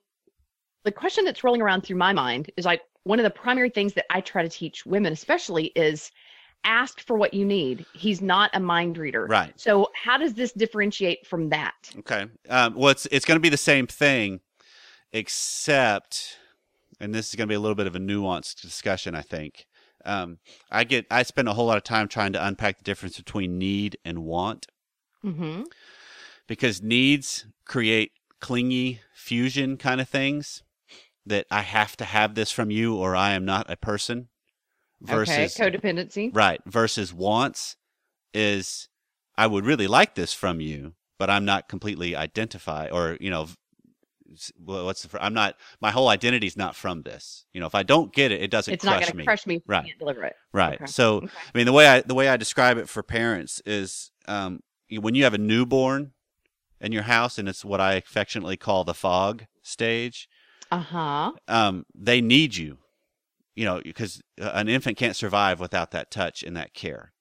the, 0.85 0.93
question 0.93 1.25
that's 1.25 1.43
rolling 1.43 1.63
around 1.63 1.83
through 1.83 1.97
my 1.97 2.13
mind 2.13 2.51
is 2.57 2.65
like 2.65 2.83
one 3.05 3.19
of 3.19 3.25
the 3.25 3.31
primary 3.31 3.71
things 3.71 3.95
that 3.95 4.05
I 4.11 4.21
try 4.21 4.43
to 4.43 4.49
teach 4.49 4.85
women, 4.85 5.13
especially, 5.13 5.67
is 5.75 6.11
ask 6.65 7.01
for 7.01 7.17
what 7.17 7.33
you 7.33 7.45
need. 7.45 7.87
He's 7.95 8.21
not 8.21 8.51
a 8.53 8.61
mind 8.61 8.99
reader. 8.99 9.27
Right. 9.27 9.59
So, 9.59 9.91
how 9.95 10.19
does 10.19 10.35
this 10.35 10.53
differentiate 10.53 11.27
from 11.27 11.49
that? 11.49 11.75
Okay. 11.99 12.27
Um, 12.49 12.75
well, 12.75 12.91
it's 12.91 13.07
it's 13.07 13.25
going 13.25 13.37
to 13.37 13.43
be 13.43 13.49
the 13.49 13.57
same 13.57 13.87
thing, 13.87 14.41
except, 15.13 16.37
and 17.01 17.15
this 17.15 17.31
is 17.31 17.35
going 17.35 17.49
to 17.49 17.53
be 17.53 17.57
a 17.57 17.61
little 17.61 17.75
bit 17.75 17.87
of 17.87 17.97
a 17.97 18.01
nuanced 18.01 18.61
discussion. 18.61 19.15
I 19.15 19.23
think. 19.23 19.67
Um, 20.05 20.39
I 20.71 20.85
get 20.85 21.07
I 21.11 21.23
spend 21.23 21.49
a 21.49 21.55
whole 21.55 21.67
lot 21.67 21.77
of 21.77 21.85
time 21.85 22.09
trying 22.09 22.33
to 22.33 22.45
unpack 22.47 22.79
the 22.79 22.85
difference 22.85 23.17
between 23.17 23.59
need 23.59 23.99
and 24.05 24.25
want 24.25 24.67
Mm-hmm. 25.25 25.65
because 26.47 26.83
needs 26.83 27.47
create 27.67 28.13
clingy 28.41 29.01
fusion 29.15 29.77
kind 29.77 30.01
of 30.01 30.09
things 30.09 30.63
that 31.27 31.47
I 31.51 31.61
have 31.61 31.97
to 31.99 32.05
have 32.07 32.35
this 32.35 32.51
from 32.51 32.71
you 32.71 32.97
or 32.97 33.15
I 33.15 33.33
am 33.33 33.45
not 33.45 33.71
a 33.71 33.77
person 33.77 34.29
versus 35.03 35.61
okay, 35.61 35.71
codependency. 35.71 36.31
right 36.35 36.61
versus 36.67 37.13
wants 37.13 37.77
is 38.33 38.89
I 39.37 39.47
would 39.47 39.67
really 39.67 39.87
like 39.87 40.15
this 40.15 40.33
from 40.33 40.61
you 40.61 40.95
but 41.19 41.29
I'm 41.29 41.45
not 41.45 41.69
completely 41.69 42.17
identify 42.17 42.89
or 42.89 43.19
you 43.21 43.29
know 43.31 43.49
what's 44.59 45.03
the 45.03 45.09
fr- 45.09 45.19
I'm 45.21 45.35
not 45.35 45.57
my 45.81 45.91
whole 45.91 46.09
identity 46.09 46.47
is 46.47 46.57
not 46.57 46.77
from 46.77 47.03
this 47.03 47.45
you 47.53 47.61
know 47.61 47.67
if 47.67 47.75
I 47.75 47.83
don't 47.83 48.13
get 48.13 48.31
it 48.33 48.41
it 48.43 48.51
doesn't 48.51 48.73
It's 48.75 48.85
not 48.85 48.93
crush 48.99 49.01
going 49.03 49.13
to 49.13 49.17
me 49.19 49.25
crush 49.25 49.47
me 49.47 49.63
Right. 49.67 49.85
can't 49.87 49.99
deliver 49.99 50.25
it. 50.25 50.35
right 50.53 50.75
Okay. 50.81 50.87
so 50.87 51.17
Okay. 51.17 51.27
I 51.55 51.59
mean, 51.59 51.67
the 51.67 51.73
way 51.73 51.89
I 51.89 52.01
the 52.01 52.15
way 52.15 52.29
I 52.29 52.37
describe 52.37 52.79
it 52.79 52.89
for 52.89 53.03
parents 53.03 53.61
is 53.67 54.11
um, 54.29 54.61
when 54.91 55.15
you 55.15 55.25
have 55.25 55.35
a 55.35 55.39
newborn 55.39 56.13
in 56.81 56.93
your 56.93 57.03
house, 57.03 57.39
and 57.39 57.49
it's 57.49 57.65
what 57.65 57.81
I 57.81 57.95
affectionately 57.95 58.57
call 58.57 58.85
the 58.85 58.95
fog 58.95 59.45
stage. 59.63 60.29
Uh 60.71 60.79
huh. 60.79 61.33
Um, 61.49 61.85
they 61.95 62.21
need 62.21 62.57
you, 62.57 62.79
you 63.55 63.65
know, 63.65 63.81
because 63.83 64.23
an 64.39 64.69
infant 64.69 64.97
can't 64.97 65.17
survive 65.17 65.61
without 65.61 65.91
that 65.91 66.11
touch 66.11 66.43
and 66.43 66.57
that 66.57 66.73
care. 66.73 67.13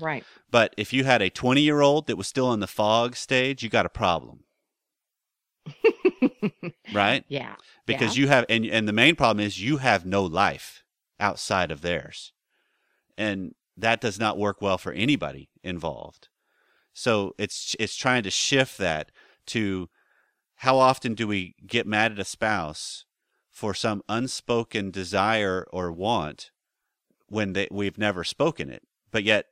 Right. 0.00 0.24
But 0.50 0.74
if 0.76 0.92
you 0.92 1.04
had 1.04 1.22
a 1.22 1.30
20 1.30 1.62
year 1.62 1.80
old 1.80 2.06
that 2.08 2.16
was 2.16 2.26
still 2.26 2.52
in 2.52 2.60
the 2.60 2.66
fog 2.66 3.16
stage, 3.16 3.62
you 3.62 3.68
got 3.70 3.86
a 3.86 3.90
problem, 3.90 4.40
right? 6.92 7.24
Yeah. 7.28 7.56
because 7.86 8.16
you 8.16 8.28
have 8.28 8.44
and 8.48 8.64
and 8.66 8.88
the 8.88 8.92
main 8.92 9.16
problem 9.16 9.44
is 9.44 9.60
you 9.60 9.78
have 9.78 10.04
no 10.06 10.24
life 10.24 10.84
outside 11.18 11.70
of 11.70 11.82
theirs. 11.82 12.32
And 13.18 13.54
that 13.76 14.00
does 14.00 14.18
not 14.18 14.38
work 14.38 14.60
well 14.60 14.78
for 14.78 14.92
anybody 14.92 15.48
involved. 15.62 16.28
So 16.92 17.34
it's 17.38 17.74
it's 17.78 17.96
trying 17.96 18.22
to 18.24 18.30
shift 18.30 18.78
that 18.78 19.10
to 19.46 19.88
how 20.56 20.78
often 20.78 21.14
do 21.14 21.26
we 21.26 21.54
get 21.66 21.86
mad 21.86 22.12
at 22.12 22.18
a 22.18 22.24
spouse 22.24 23.04
for 23.50 23.74
some 23.74 24.02
unspoken 24.08 24.90
desire 24.90 25.66
or 25.72 25.92
want 25.92 26.50
when 27.28 27.52
they, 27.52 27.68
we've 27.70 27.98
never 27.98 28.22
spoken 28.22 28.70
it 28.70 28.82
but 29.10 29.24
yet 29.24 29.46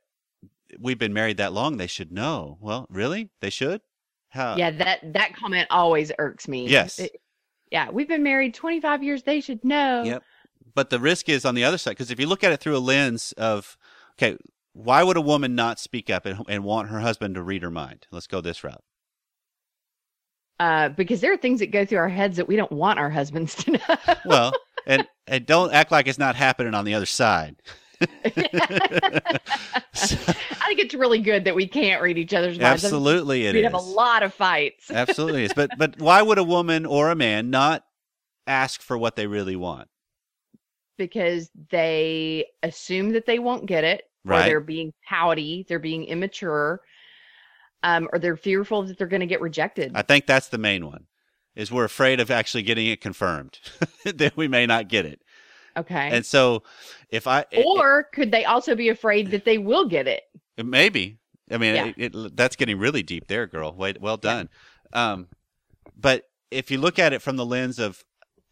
we've 0.79 0.97
been 0.99 1.13
married 1.13 1.37
that 1.37 1.53
long 1.53 1.77
they 1.77 1.87
should 1.87 2.11
know. 2.11 2.57
Well 2.61 2.87
really? 2.89 3.29
They 3.41 3.49
should 3.49 3.81
how 4.35 4.55
yeah. 4.57 4.71
That 4.71 5.13
that 5.13 5.35
comment 5.35 5.67
always 5.69 6.11
irks 6.19 6.47
me. 6.47 6.67
Yes. 6.67 6.99
It- 6.99 7.19
yeah. 7.71 7.89
We've 7.89 8.07
been 8.07 8.23
married 8.23 8.53
25 8.53 9.03
years. 9.03 9.23
They 9.23 9.41
should 9.41 9.63
know. 9.63 10.03
Yep. 10.03 10.23
But 10.75 10.89
the 10.89 10.99
risk 10.99 11.29
is 11.29 11.45
on 11.45 11.55
the 11.55 11.63
other 11.63 11.77
side 11.77 11.91
because 11.91 12.11
if 12.11 12.19
you 12.19 12.27
look 12.27 12.43
at 12.43 12.51
it 12.51 12.59
through 12.59 12.77
a 12.77 12.79
lens 12.79 13.31
of, 13.37 13.77
okay, 14.13 14.37
why 14.73 15.03
would 15.03 15.17
a 15.17 15.21
woman 15.21 15.55
not 15.55 15.79
speak 15.79 16.09
up 16.09 16.25
and, 16.25 16.43
and 16.47 16.63
want 16.63 16.89
her 16.89 16.99
husband 16.99 17.35
to 17.35 17.41
read 17.41 17.63
her 17.63 17.71
mind? 17.71 18.07
Let's 18.11 18.27
go 18.27 18.41
this 18.41 18.63
route. 18.63 18.83
Uh, 20.59 20.89
because 20.89 21.21
there 21.21 21.33
are 21.33 21.37
things 21.37 21.59
that 21.59 21.71
go 21.71 21.85
through 21.85 21.97
our 21.97 22.09
heads 22.09 22.37
that 22.37 22.47
we 22.47 22.55
don't 22.55 22.71
want 22.71 22.99
our 22.99 23.09
husbands 23.09 23.55
to 23.55 23.71
know. 23.71 24.15
Well, 24.25 24.53
and 24.85 25.07
and 25.27 25.45
don't 25.45 25.73
act 25.73 25.91
like 25.91 26.07
it's 26.07 26.19
not 26.19 26.35
happening 26.35 26.73
on 26.73 26.85
the 26.85 26.93
other 26.93 27.05
side. 27.05 27.61
So- 29.93 30.17
I 30.65 30.67
think 30.69 30.79
it's 30.79 30.93
really 30.95 31.19
good 31.19 31.45
that 31.45 31.55
we 31.55 31.67
can't 31.67 32.01
read 32.01 32.17
each 32.17 32.33
other's 32.33 32.59
minds. 32.59 32.83
absolutely, 32.83 33.45
it 33.45 33.53
We'd 33.53 33.59
is. 33.59 33.65
have 33.65 33.73
a 33.73 33.77
lot 33.77 34.23
of 34.23 34.33
fights. 34.33 34.89
absolutely. 34.91 35.47
But 35.55 35.71
but 35.77 35.99
why 35.99 36.21
would 36.21 36.37
a 36.37 36.43
woman 36.43 36.85
or 36.85 37.09
a 37.11 37.15
man 37.15 37.49
not 37.49 37.83
ask 38.47 38.81
for 38.81 38.97
what 38.97 39.15
they 39.15 39.27
really 39.27 39.55
want? 39.55 39.87
because 40.97 41.49
they 41.71 42.45
assume 42.63 43.09
that 43.11 43.25
they 43.25 43.37
won't 43.37 43.65
get 43.65 43.83
it, 43.83 44.03
or 44.25 44.39
they're 44.43 44.61
being 44.61 44.93
pouty, 45.05 45.65
they're 45.67 45.77
being 45.77 46.05
immature, 46.05 46.79
um, 47.83 48.07
or 48.13 48.17
they're 48.19 48.37
fearful 48.37 48.81
that 48.83 48.97
they're 48.97 49.05
going 49.05 49.19
to 49.19 49.25
get 49.25 49.41
rejected. 49.41 49.91
I 49.93 50.03
think 50.03 50.25
that's 50.25 50.47
the 50.47 50.57
main 50.57 50.85
one. 50.85 51.07
Is 51.53 51.69
we're 51.69 51.83
afraid 51.83 52.21
of 52.21 52.31
actually 52.31 52.63
getting 52.63 52.87
it 52.87 53.01
confirmed 53.01 53.59
that 54.05 54.37
we 54.37 54.47
may 54.47 54.65
not 54.65 54.87
get 54.87 55.05
it. 55.05 55.19
okay. 55.75 56.09
And 56.13 56.25
so 56.25 56.63
if 57.15 57.27
I 57.27 57.45
or 57.65 58.03
could 58.03 58.31
they 58.31 58.45
also 58.45 58.75
be 58.75 58.89
afraid 58.89 59.31
that 59.31 59.45
they 59.45 59.57
will 59.57 59.87
get 59.87 60.07
it? 60.07 60.23
Maybe. 60.57 61.17
I 61.51 61.57
mean, 61.57 61.75
Yeah. 61.75 61.91
it, 61.97 62.15
it, 62.15 62.35
that's 62.37 62.55
getting 62.55 62.79
really 62.79 63.03
deep 63.03 63.27
there, 63.27 63.45
girl. 63.47 63.73
Wait, 63.73 64.01
well 64.01 64.17
done. 64.17 64.49
Um, 64.93 65.27
but 65.95 66.23
if 66.51 66.71
you 66.71 66.77
look 66.77 66.97
at 66.99 67.13
it 67.13 67.21
from 67.21 67.35
the 67.35 67.45
lens 67.45 67.79
of, 67.79 68.03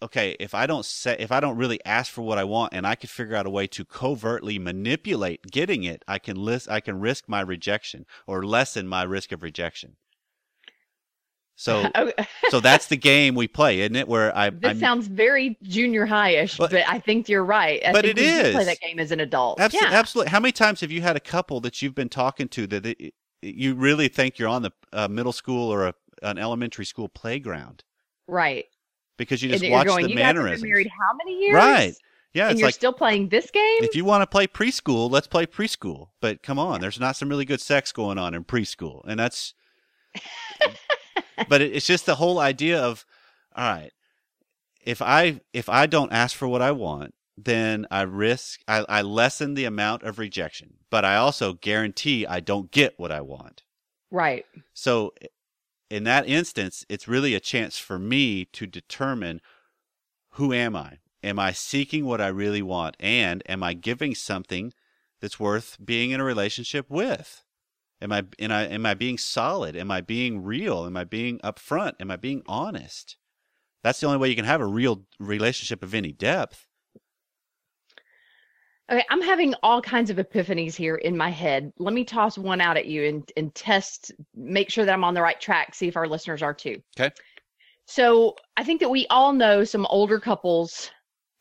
okay, 0.01 0.36
if 0.39 0.53
I 0.53 0.67
don't 0.67 0.86
say, 0.86 1.15
if 1.17 1.32
I 1.32 1.39
don't 1.39 1.58
really 1.58 1.79
ask 1.86 2.12
for 2.12 2.22
what 2.22 2.38
I 2.38 2.43
want, 2.43 2.74
and 2.74 2.86
I 2.86 2.96
could 2.96 3.10
figure 3.10 3.36
out 3.36 3.46
a 3.46 3.50
way 3.50 3.67
to 3.67 3.86
covertly 3.86 4.60
manipulate 4.60 5.43
getting 5.50 5.84
it, 5.84 6.03
I 6.08 6.20
can 6.20 6.36
list, 6.36 6.70
I 6.70 6.82
can 6.82 7.00
risk 7.00 7.27
my 7.27 7.41
rejection 7.41 8.05
or 8.27 8.43
lessen 8.46 8.88
my 8.88 9.03
risk 9.03 9.32
of 9.32 9.41
rejection. 9.41 9.96
So, 11.56 11.90
so 12.50 12.60
that's 12.60 12.88
the 12.88 12.98
game 12.98 13.36
we 13.36 13.48
play, 13.48 13.82
isn't 13.82 13.96
it? 13.96 14.08
Where 14.08 14.36
I, 14.36 14.50
This 14.50 14.72
I'm 14.72 14.80
sounds 14.80 15.08
very 15.08 15.58
junior 15.64 16.06
high-ish, 16.06 16.58
But- 16.58 16.72
but, 16.72 16.84
I 16.88 17.00
think 17.00 17.30
you're 17.30 17.46
right. 17.46 17.82
I 17.86 17.92
But 17.92 18.06
think 18.06 18.18
it 18.18 18.22
we 18.22 18.44
do 18.44 18.52
play 18.54 18.64
that 18.66 18.80
game 18.80 19.00
as 19.00 19.12
an 19.12 19.20
adult. 19.20 19.60
Abso- 19.60 19.74
yeah. 19.74 19.90
Absolutely. 19.92 20.32
How 20.32 20.40
many 20.40 20.52
times 20.52 20.82
have 20.82 20.92
you 20.92 21.02
had 21.02 21.16
a 21.16 21.20
couple 21.22 21.60
that 21.62 21.82
you've 21.82 21.96
been 21.96 22.10
talking 22.10 22.48
to 22.50 22.68
that 22.68 22.86
it, 22.86 23.14
you 23.42 23.76
really 23.76 24.08
think 24.08 24.40
you're 24.40 24.50
on 24.50 24.62
the 24.64 24.72
uh, 24.92 25.08
middle 25.08 25.34
school 25.34 25.72
or 25.72 25.88
a, 25.88 25.94
an 26.22 26.38
elementary 26.38 26.86
school 26.86 27.08
playground 27.10 27.84
Right. 28.28 28.66
because 29.18 29.44
you 29.44 29.50
just 29.50 29.70
watch 29.70 29.86
going, 29.86 30.06
the 30.06 30.10
you 30.12 30.16
guys 30.16 30.24
mannerisms? 30.24 30.62
been 30.62 30.70
married 30.72 30.88
how 30.88 31.16
many 31.18 31.40
years? 31.40 31.56
Right. 31.56 31.94
Yeah, 32.34 32.50
and 32.50 32.58
you're 32.58 32.68
like 32.70 32.74
still 32.74 32.94
playing 32.94 33.30
this 33.30 33.52
game? 33.52 33.84
if 33.84 33.96
you 33.96 34.06
want 34.06 34.24
to 34.24 34.28
play 34.28 34.48
preschool, 34.48 35.12
let's 35.12 35.28
play 35.28 35.46
preschool. 35.46 36.08
But 36.20 36.42
come 36.42 36.58
on, 36.58 36.82
there's 36.82 37.00
not 37.00 37.16
some 37.16 37.30
really 37.30 37.46
good 37.46 37.62
sex 37.62 37.92
going 37.92 38.18
on 38.18 38.34
in 38.34 38.44
preschool, 38.44 39.02
and 39.08 39.20
that's. 39.20 39.54
but 41.50 41.62
it, 41.62 41.75
it's 41.75 41.88
just 41.88 42.06
the 42.06 42.16
whole 42.16 42.40
idea 42.40 42.82
of, 42.82 43.06
all 43.56 43.72
right, 43.72 43.92
if 44.86 45.02
I 45.02 45.42
if 45.54 45.70
I 45.70 45.86
don't 45.86 46.12
ask 46.12 46.36
for 46.36 46.48
what 46.48 46.62
I 46.62 46.72
want, 46.72 47.13
then 47.38 47.88
I 47.90 48.02
risk 48.04 48.62
I, 48.68 48.86
I 48.90 49.02
lessen 49.02 49.54
the 49.54 49.66
amount 49.66 50.04
of 50.04 50.20
rejection, 50.20 50.75
but 50.90 51.06
I 51.06 51.16
also 51.16 51.54
guarantee 51.54 52.25
I 52.25 52.40
don't 52.40 52.72
get 52.72 53.00
what 53.00 53.12
I 53.12 53.22
want. 53.22 53.63
right. 54.12 54.46
So 54.74 55.13
in 55.90 56.04
that 56.06 56.28
instance, 56.28 56.86
it's 56.90 57.08
really 57.08 57.36
a 57.36 57.40
chance 57.40 57.78
for 57.78 58.00
me 58.00 58.46
to 58.46 58.66
determine 58.66 59.42
who 60.32 60.52
am 60.52 60.75
I? 60.75 61.00
Am 61.24 61.40
I 61.40 61.52
seeking 61.52 62.06
what 62.06 62.20
I 62.20 62.28
really 62.28 62.62
want? 62.62 62.98
And 63.00 63.44
am 63.48 63.63
I 63.63 63.74
giving 63.74 64.16
something 64.16 64.74
that's 65.22 65.40
worth 65.40 65.78
being 65.84 66.12
in 66.12 66.20
a 66.20 66.24
relationship 66.24 66.90
with? 66.90 67.44
Am 68.04 68.12
I, 68.12 68.26
am 68.38 68.52
I, 68.52 68.64
am 68.68 68.86
I 68.86 68.94
being 68.94 69.18
solid? 69.18 69.78
Am 69.78 69.90
I 69.90 70.02
being 70.02 70.44
real? 70.44 70.86
Am 70.86 70.98
I 70.98 71.06
being 71.06 71.40
upfront? 71.40 71.94
Am 72.02 72.12
I 72.12 72.18
being 72.18 72.44
honest? 72.46 73.16
That's 73.82 74.02
the 74.02 74.08
only 74.08 74.20
way 74.20 74.30
you 74.30 74.36
can 74.36 74.46
have 74.46 74.62
a 74.62 74.66
real 74.66 75.06
relationship 75.20 75.82
of 75.82 75.94
any 75.94 76.12
depth. 76.12 76.68
Okay, 78.92 79.06
I'm 79.10 79.22
having 79.22 79.56
all 79.64 79.82
kinds 79.82 80.10
of 80.10 80.18
epiphanies 80.18 80.76
here 80.76 80.96
in 80.96 81.16
my 81.16 81.30
head. 81.30 81.72
Let 81.80 81.94
me 81.94 82.04
toss 82.04 82.38
one 82.38 82.60
out 82.60 82.76
at 82.76 82.88
you 82.88 83.06
and, 83.06 83.32
and 83.38 83.56
test, 83.56 84.12
make 84.36 84.70
sure 84.70 84.84
that 84.84 84.94
I'm 84.94 85.06
on 85.06 85.14
the 85.14 85.22
right 85.22 85.40
track, 85.40 85.74
see 85.74 85.88
if 85.88 85.96
our 85.96 86.08
listeners 86.08 86.44
are 86.44 86.54
too. 86.54 86.82
Okay. 87.00 87.14
So 87.86 88.36
I 88.58 88.66
think 88.66 88.82
that 88.82 88.90
we 88.90 89.08
all 89.10 89.32
know 89.32 89.64
some 89.64 89.86
older 89.86 90.20
couples 90.20 90.92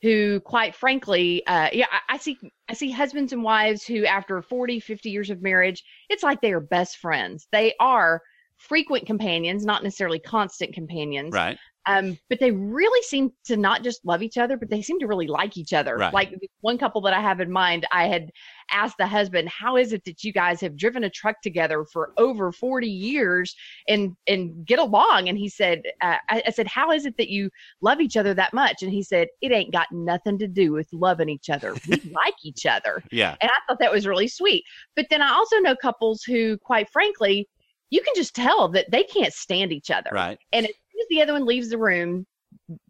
who, 0.02 0.40
quite 0.40 0.74
frankly, 0.74 1.46
uh, 1.46 1.70
yeah, 1.72 1.86
I, 1.90 2.14
I 2.14 2.18
see 2.18 2.38
I 2.68 2.74
see 2.74 2.90
husbands 2.90 3.32
and 3.32 3.42
wives 3.42 3.84
who, 3.84 4.04
after 4.04 4.42
40, 4.42 4.80
50 4.80 5.10
years 5.10 5.30
of 5.30 5.42
marriage, 5.42 5.82
it's 6.08 6.22
like 6.22 6.40
they 6.40 6.52
are 6.52 6.60
best 6.60 6.98
friends. 6.98 7.46
They 7.52 7.74
are 7.80 8.20
frequent 8.56 9.06
companions, 9.06 9.64
not 9.64 9.82
necessarily 9.82 10.18
constant 10.18 10.74
companions. 10.74 11.32
Right. 11.32 11.58
Um, 11.86 12.18
but 12.28 12.38
they 12.38 12.50
really 12.50 13.02
seem 13.02 13.32
to 13.46 13.56
not 13.56 13.82
just 13.82 14.04
love 14.04 14.22
each 14.22 14.38
other, 14.38 14.56
but 14.56 14.70
they 14.70 14.82
seem 14.82 15.00
to 15.00 15.06
really 15.06 15.26
like 15.26 15.56
each 15.56 15.72
other. 15.72 15.96
Right. 15.96 16.14
Like 16.14 16.38
one 16.60 16.78
couple 16.78 17.00
that 17.02 17.14
I 17.14 17.20
have 17.20 17.40
in 17.40 17.50
mind, 17.50 17.86
I 17.92 18.06
had 18.06 18.30
asked 18.70 18.98
the 18.98 19.06
husband, 19.06 19.48
"How 19.48 19.76
is 19.76 19.92
it 19.92 20.04
that 20.04 20.22
you 20.22 20.32
guys 20.32 20.60
have 20.60 20.76
driven 20.76 21.04
a 21.04 21.10
truck 21.10 21.40
together 21.42 21.84
for 21.92 22.12
over 22.18 22.52
forty 22.52 22.88
years 22.88 23.54
and 23.88 24.14
and 24.26 24.64
get 24.64 24.78
along?" 24.78 25.28
And 25.28 25.36
he 25.36 25.48
said, 25.48 25.82
uh, 26.00 26.16
I, 26.28 26.42
I 26.46 26.50
said, 26.50 26.68
"How 26.68 26.92
is 26.92 27.04
it 27.04 27.16
that 27.16 27.28
you 27.28 27.50
love 27.80 28.00
each 28.00 28.16
other 28.16 28.34
that 28.34 28.54
much?" 28.54 28.82
And 28.82 28.92
he 28.92 29.02
said, 29.02 29.28
"It 29.40 29.50
ain't 29.52 29.72
got 29.72 29.88
nothing 29.90 30.38
to 30.38 30.48
do 30.48 30.72
with 30.72 30.88
loving 30.92 31.28
each 31.28 31.50
other. 31.50 31.74
We 31.88 31.96
like 32.12 32.34
each 32.44 32.64
other." 32.66 33.02
Yeah. 33.10 33.36
And 33.40 33.50
I 33.50 33.54
thought 33.66 33.78
that 33.80 33.92
was 33.92 34.06
really 34.06 34.28
sweet. 34.28 34.64
But 34.94 35.06
then 35.10 35.22
I 35.22 35.30
also 35.30 35.58
know 35.58 35.74
couples 35.74 36.22
who, 36.22 36.58
quite 36.58 36.88
frankly, 36.90 37.48
you 37.90 38.00
can 38.00 38.14
just 38.16 38.34
tell 38.34 38.68
that 38.70 38.90
they 38.90 39.02
can't 39.04 39.34
stand 39.34 39.70
each 39.70 39.90
other 39.90 40.10
Right. 40.12 40.38
And 40.52 40.66
soon 40.66 40.72
as 41.02 41.08
the 41.08 41.22
other 41.22 41.32
one 41.32 41.46
leaves 41.46 41.68
the 41.68 41.78
room, 41.78 42.26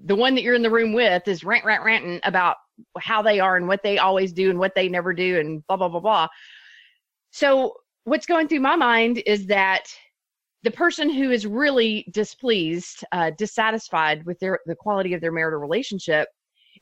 the 0.04 0.14
one 0.14 0.34
that 0.34 0.42
you're 0.42 0.54
in 0.54 0.62
the 0.62 0.70
room 0.70 0.92
with 0.92 1.26
is 1.28 1.44
rant, 1.44 1.64
rant, 1.64 1.84
ranting 1.84 2.20
about 2.24 2.56
how 2.98 3.22
they 3.22 3.40
are 3.40 3.56
and 3.56 3.68
what 3.68 3.82
they 3.82 3.98
always 3.98 4.32
do 4.32 4.50
and 4.50 4.58
what 4.58 4.74
they 4.74 4.88
never 4.88 5.12
do 5.12 5.38
and 5.38 5.66
blah, 5.66 5.76
blah, 5.76 5.88
blah, 5.88 6.00
blah. 6.00 6.28
So, 7.30 7.74
what's 8.04 8.26
going 8.26 8.48
through 8.48 8.60
my 8.60 8.76
mind 8.76 9.22
is 9.26 9.46
that 9.46 9.86
the 10.64 10.70
person 10.70 11.10
who 11.10 11.30
is 11.30 11.46
really 11.46 12.06
displeased, 12.10 13.04
uh, 13.12 13.30
dissatisfied 13.36 14.24
with 14.26 14.38
their 14.38 14.60
the 14.66 14.74
quality 14.74 15.14
of 15.14 15.20
their 15.20 15.32
marital 15.32 15.60
relationship 15.60 16.28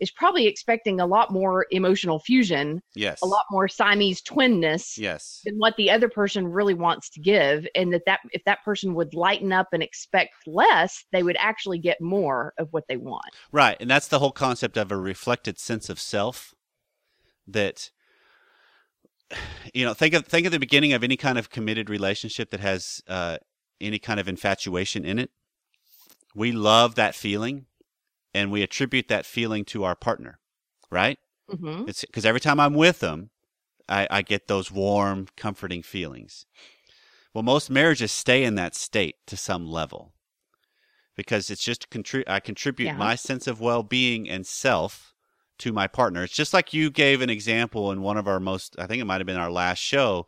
is 0.00 0.10
probably 0.10 0.46
expecting 0.46 1.00
a 1.00 1.06
lot 1.06 1.30
more 1.30 1.66
emotional 1.70 2.18
fusion, 2.18 2.82
Yes. 2.94 3.20
a 3.22 3.26
lot 3.26 3.44
more 3.50 3.68
Siamese 3.68 4.22
twinness 4.22 4.96
Yes. 4.98 5.42
than 5.44 5.56
what 5.56 5.76
the 5.76 5.90
other 5.90 6.08
person 6.08 6.46
really 6.48 6.74
wants 6.74 7.10
to 7.10 7.20
give 7.20 7.66
and 7.74 7.92
that 7.92 8.02
that 8.06 8.20
if 8.32 8.42
that 8.44 8.64
person 8.64 8.94
would 8.94 9.14
lighten 9.14 9.52
up 9.52 9.68
and 9.72 9.82
expect 9.82 10.32
less 10.46 11.04
they 11.12 11.22
would 11.22 11.36
actually 11.38 11.78
get 11.78 12.00
more 12.00 12.52
of 12.58 12.68
what 12.72 12.84
they 12.88 12.96
want 12.96 13.30
Right, 13.52 13.76
and 13.80 13.90
that's 13.90 14.08
the 14.08 14.18
whole 14.18 14.32
concept 14.32 14.76
of 14.76 14.90
a 14.90 14.96
reflected 14.96 15.58
sense 15.58 15.88
of 15.88 15.98
self. 16.00 16.54
That 17.46 17.90
you 19.74 19.84
know, 19.84 19.94
think 19.94 20.14
of 20.14 20.26
think 20.26 20.46
of 20.46 20.52
the 20.52 20.58
beginning 20.58 20.92
of 20.92 21.02
any 21.04 21.16
kind 21.16 21.38
of 21.38 21.50
committed 21.50 21.90
relationship 21.90 22.50
that 22.50 22.60
has 22.60 23.00
uh, 23.08 23.38
any 23.80 23.98
kind 23.98 24.20
of 24.20 24.28
infatuation 24.28 25.04
in 25.04 25.18
it. 25.18 25.30
We 26.34 26.52
love 26.52 26.94
that 26.94 27.14
feeling, 27.14 27.66
and 28.34 28.50
we 28.50 28.62
attribute 28.62 29.08
that 29.08 29.26
feeling 29.26 29.64
to 29.66 29.84
our 29.84 29.94
partner, 29.96 30.38
right? 30.90 31.18
mm-hmm. 31.50 31.88
It's 31.88 32.04
because 32.04 32.24
every 32.26 32.40
time 32.40 32.60
I'm 32.60 32.74
with 32.74 33.00
them, 33.00 33.30
I, 33.88 34.06
I 34.10 34.22
get 34.22 34.46
those 34.48 34.70
warm, 34.70 35.26
comforting 35.36 35.82
feelings. 35.82 36.46
Well, 37.34 37.42
most 37.42 37.70
marriages 37.70 38.12
stay 38.12 38.44
in 38.44 38.54
that 38.56 38.74
state 38.74 39.16
to 39.26 39.36
some 39.36 39.66
level 39.66 40.12
because 41.16 41.50
it's 41.50 41.62
just 41.62 41.90
contri- 41.90 42.24
I 42.28 42.40
contribute 42.40 42.86
Yeah. 42.86 42.96
my 42.96 43.14
sense 43.14 43.46
of 43.46 43.60
well-being 43.60 44.28
and 44.28 44.46
self 44.46 45.12
to 45.58 45.72
my 45.72 45.86
partner. 45.86 46.24
It's 46.24 46.34
just 46.34 46.54
like 46.54 46.72
you 46.72 46.90
gave 46.90 47.20
an 47.20 47.30
example 47.30 47.92
in 47.92 48.00
one 48.00 48.16
of 48.16 48.26
our 48.26 48.40
most, 48.40 48.76
I 48.78 48.86
think 48.86 49.00
it 49.00 49.04
might 49.04 49.20
have 49.20 49.26
been 49.26 49.36
our 49.36 49.50
last 49.50 49.78
show, 49.78 50.26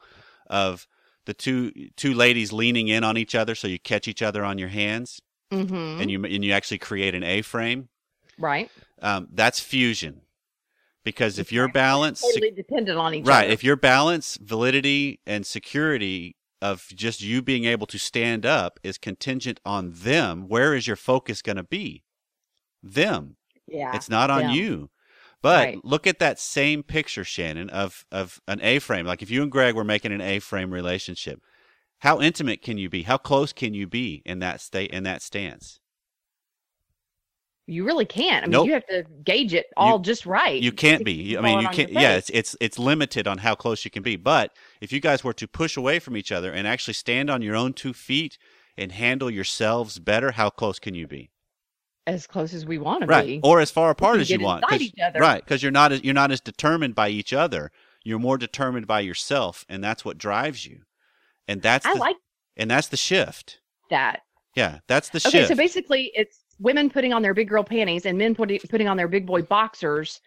of 0.48 0.86
the 1.24 1.32
two 1.34 1.72
two 1.96 2.12
ladies 2.14 2.52
leaning 2.52 2.88
in 2.88 3.04
on 3.04 3.16
each 3.16 3.34
other 3.36 3.54
so 3.54 3.68
you 3.68 3.78
catch 3.78 4.08
each 4.08 4.22
other 4.22 4.44
on 4.44 4.58
your 4.58 4.68
hands 4.68 5.20
Mm-hmm. 5.52 6.00
and 6.00 6.10
you 6.10 6.24
and 6.24 6.44
you 6.44 6.52
actually 6.52 6.78
create 6.78 7.14
an 7.14 7.22
A-frame. 7.22 7.88
Right. 8.38 8.70
Um, 9.00 9.28
that's 9.32 9.60
fusion. 9.60 10.22
Because 11.04 11.38
if 11.38 11.50
you're 11.50 11.68
balanced, 11.68 12.22
totally 12.22 12.52
dependent 12.52 12.96
on 12.96 13.14
each 13.14 13.26
right. 13.26 13.44
other. 13.44 13.52
If 13.52 13.64
your 13.64 13.74
balance 13.74 14.38
validity 14.40 15.20
and 15.26 15.44
security 15.44 16.36
of 16.60 16.86
just 16.94 17.20
you 17.20 17.42
being 17.42 17.64
able 17.64 17.88
to 17.88 17.98
stand 17.98 18.46
up 18.46 18.78
is 18.84 18.98
contingent 18.98 19.58
on 19.64 19.90
them 19.92 20.46
where 20.46 20.76
is 20.76 20.86
your 20.86 20.94
focus 20.96 21.42
going 21.42 21.56
to 21.56 21.64
be? 21.64 22.04
Them. 22.84 23.36
Yeah. 23.66 23.96
It's 23.96 24.08
not 24.08 24.30
on 24.30 24.50
you. 24.50 24.90
But 25.40 25.66
Right. 25.66 25.84
look 25.84 26.06
at 26.06 26.20
that 26.20 26.38
same 26.38 26.84
picture 26.84 27.24
shannon 27.24 27.68
of 27.70 28.06
of 28.12 28.40
an 28.46 28.60
a-frame. 28.62 29.06
Like 29.06 29.22
if 29.22 29.30
you 29.30 29.42
and 29.42 29.50
greg 29.50 29.74
were 29.74 29.82
making 29.82 30.12
an 30.12 30.20
a-frame 30.20 30.72
relationship 30.72 31.42
how 32.02 32.20
intimate 32.20 32.62
can 32.62 32.78
you 32.78 32.90
be? 32.90 33.04
How 33.04 33.16
close 33.16 33.52
can 33.52 33.74
you 33.74 33.86
be 33.86 34.22
in 34.26 34.40
that 34.40 34.60
state 34.60 34.90
in 34.90 35.04
that 35.04 35.22
stance 35.22 35.78
you 37.66 37.84
really 37.84 38.04
can't 38.04 38.42
i 38.44 38.46
mean 38.46 38.52
Nope. 38.52 38.66
you 38.66 38.72
have 38.72 38.86
to 38.86 39.04
gauge 39.24 39.54
it 39.54 39.66
all 39.76 39.98
just 40.00 40.26
right 40.26 40.60
You 40.60 40.72
can't 40.72 41.04
be. 41.04 41.36
I 41.38 41.40
mean, 41.40 41.60
you 41.60 41.68
can't. 41.68 41.90
Yeah, 41.92 42.16
it's 42.16 42.30
it's 42.30 42.56
it's 42.60 42.78
limited 42.78 43.26
on 43.28 43.38
how 43.38 43.54
close 43.54 43.84
you 43.84 43.90
can 43.90 44.02
be. 44.02 44.16
But 44.16 44.52
if 44.80 44.92
you 44.92 45.00
guys 45.00 45.22
were 45.22 45.32
to 45.34 45.46
push 45.46 45.76
away 45.76 45.98
from 46.00 46.16
each 46.16 46.32
other 46.32 46.52
and 46.52 46.66
actually 46.66 46.94
stand 46.94 47.30
on 47.30 47.40
your 47.42 47.54
own 47.56 47.72
two 47.72 47.92
feet 47.92 48.36
and 48.76 48.90
handle 48.92 49.30
yourselves 49.30 49.98
better, 50.00 50.32
how 50.32 50.50
close 50.50 50.78
can 50.78 50.94
you 50.94 51.06
be? 51.06 51.30
as 52.04 52.26
close 52.26 52.52
as 52.52 52.66
we 52.66 52.78
want 52.78 53.00
to 53.02 53.06
Right, 53.06 53.26
be 53.26 53.40
or 53.44 53.60
as 53.60 53.70
far 53.70 53.90
apart 53.90 54.18
as 54.20 54.28
you 54.28 54.40
want. 54.40 54.64
inside 54.64 54.70
'cause- 54.78 54.82
each 54.88 54.98
other. 55.00 55.20
Right, 55.20 55.44
because 55.44 55.62
you're 55.62 55.70
not 55.70 55.92
as, 55.92 56.02
you're 56.02 56.14
not 56.14 56.32
as 56.32 56.40
determined 56.40 56.96
by 56.96 57.10
each 57.10 57.32
other. 57.32 57.70
You're 58.02 58.18
more 58.18 58.36
determined 58.38 58.88
by 58.88 59.00
yourself, 59.00 59.64
and 59.68 59.84
that's 59.84 60.04
what 60.04 60.18
drives 60.18 60.66
you. 60.66 60.82
And 61.46 61.62
that's 61.62 61.86
i 61.86 61.94
the, 61.94 62.00
like 62.00 62.16
and 62.56 62.68
that's 62.68 62.88
the 62.88 62.96
shift. 62.96 63.60
that 63.90 64.22
Yeah, 64.56 64.80
that's 64.88 65.10
the 65.10 65.18
Okay, 65.24 65.30
shift. 65.30 65.48
so 65.50 65.54
basically, 65.54 66.10
it's 66.16 66.41
women 66.58 66.90
putting 66.90 67.12
on 67.12 67.22
their 67.22 67.34
big 67.34 67.48
girl 67.48 67.64
panties 67.64 68.06
and 68.06 68.16
men 68.18 68.34
putting 68.34 68.58
putting 68.68 68.88
on 68.88 68.96
their 68.96 69.08
big 69.08 69.26
boy 69.26 69.42
boxers, 69.42 70.20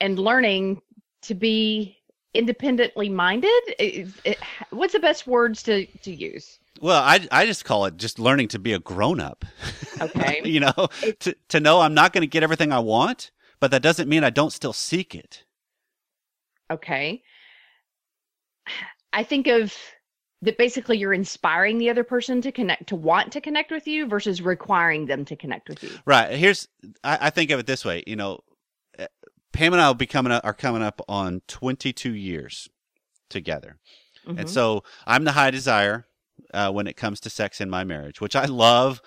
and 0.00 0.18
learning 0.18 0.80
to 1.22 1.34
be 1.34 1.96
independently 2.34 3.08
minded. 3.08 3.60
Is- 3.78 4.20
it- 4.24 4.38
what's 4.70 4.92
the 4.92 5.00
best 5.00 5.26
words 5.26 5.62
to 5.64 5.86
to 5.86 6.12
use? 6.12 6.58
Well, 6.80 7.02
I 7.02 7.26
I 7.30 7.46
just 7.46 7.64
call 7.64 7.84
it 7.86 7.96
just 7.96 8.18
learning 8.18 8.48
to 8.48 8.58
be 8.58 8.72
a 8.72 8.78
grown 8.78 9.20
up. 9.20 9.44
Okay. 10.00 10.40
you 10.44 10.60
know, 10.60 10.72
It- 11.02 11.20
to 11.20 11.36
to 11.48 11.60
know 11.60 11.80
I'm 11.80 11.94
not 11.94 12.12
going 12.12 12.22
to 12.22 12.26
get 12.28 12.42
everything 12.42 12.72
I 12.72 12.78
want, 12.78 13.30
but 13.58 13.70
that 13.72 13.82
doesn't 13.82 14.08
mean 14.08 14.24
I 14.24 14.30
don't 14.30 14.52
still 14.52 14.72
seek 14.72 15.14
it. 15.14 15.44
Okay. 16.70 17.22
I 19.12 19.24
think 19.24 19.48
of 19.48 19.74
that 20.42 20.56
basically 20.56 20.96
you're 20.96 21.12
inspiring 21.12 21.78
the 21.78 21.90
other 21.90 22.04
person 22.04 22.40
to 22.42 22.50
connect 22.52 22.86
to 22.88 22.96
want 22.96 23.32
to 23.32 23.40
connect 23.40 23.70
with 23.70 23.86
you 23.86 24.06
versus 24.06 24.40
requiring 24.40 25.06
them 25.06 25.24
to 25.26 25.36
connect 25.36 25.68
with 25.68 25.82
you. 25.82 25.90
Right. 26.06 26.32
Here's 26.36 26.66
I, 27.04 27.18
I 27.22 27.30
think 27.30 27.50
of 27.50 27.60
it 27.60 27.66
this 27.66 27.84
way. 27.84 28.02
You 28.06 28.16
know, 28.16 28.40
uh, 28.98 29.06
Pam 29.52 29.72
and 29.72 29.82
I 29.82 29.88
will 29.88 29.94
be 29.94 30.06
coming 30.06 30.32
up, 30.32 30.44
are 30.44 30.54
coming 30.54 30.82
up 30.82 31.00
on 31.08 31.42
22 31.48 32.14
years 32.14 32.68
together, 33.28 33.78
Mhm. 34.26 34.40
and 34.40 34.50
so 34.50 34.82
I'm 35.06 35.24
the 35.24 35.32
high 35.32 35.50
desire 35.50 36.06
uh, 36.54 36.70
when 36.72 36.86
it 36.86 36.96
comes 36.96 37.20
to 37.20 37.30
sex 37.30 37.60
in 37.60 37.68
my 37.70 37.84
marriage, 37.84 38.20
which 38.20 38.36
I 38.36 38.46
love. 38.46 39.00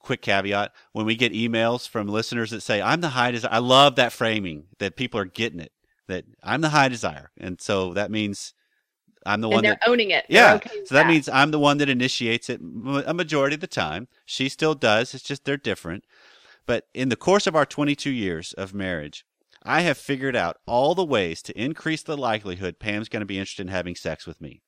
Quick 0.00 0.20
caveat: 0.20 0.72
when 0.92 1.06
we 1.06 1.16
get 1.16 1.32
emails 1.32 1.88
from 1.88 2.08
listeners 2.08 2.50
that 2.50 2.60
say 2.60 2.82
I'm 2.82 3.00
the 3.00 3.08
high 3.10 3.30
desire, 3.30 3.50
I 3.52 3.58
love 3.58 3.96
that 3.96 4.12
framing 4.12 4.64
that 4.80 4.96
people 4.96 5.18
are 5.18 5.24
getting 5.24 5.60
it. 5.60 5.72
That 6.08 6.26
I'm 6.42 6.60
the 6.60 6.68
high 6.68 6.88
desire, 6.88 7.30
and 7.38 7.58
so 7.58 7.94
that 7.94 8.10
means 8.10 8.52
I'm 9.28 9.40
the 9.40 9.48
one 9.48 9.58
and 9.58 9.64
they're 9.66 9.78
that 9.80 9.88
owning 9.88 10.10
it. 10.10 10.24
Yeah. 10.28 10.54
okay 10.54 10.70
so 10.84 10.94
that, 10.94 11.06
means 11.06 11.28
I'm 11.28 11.50
the 11.50 11.58
one 11.58 11.78
that 11.78 11.88
initiates 11.88 12.48
it 12.48 12.60
a 12.60 13.14
majority 13.14 13.54
of 13.54 13.60
the 13.60 13.66
time. 13.66 14.08
She 14.24 14.48
still 14.48 14.74
does. 14.74 15.14
It's 15.14 15.22
just 15.22 15.44
they're 15.44 15.56
different. 15.56 16.04
But 16.66 16.84
in 16.94 17.08
the 17.08 17.16
course 17.16 17.46
of 17.46 17.54
our 17.56 17.66
22 17.66 18.10
years 18.10 18.52
of 18.54 18.74
marriage, 18.74 19.24
I 19.62 19.82
have 19.82 19.98
figured 19.98 20.36
out 20.36 20.58
all 20.66 20.94
the 20.94 21.04
ways 21.04 21.42
to 21.42 21.60
increase 21.60 22.02
the 22.02 22.16
likelihood 22.16 22.78
Pam's 22.78 23.08
going 23.08 23.20
to 23.20 23.26
be 23.26 23.38
interested 23.38 23.62
in 23.62 23.68
having 23.72 23.94
sex 23.94 24.26
with 24.26 24.40
me. 24.40 24.62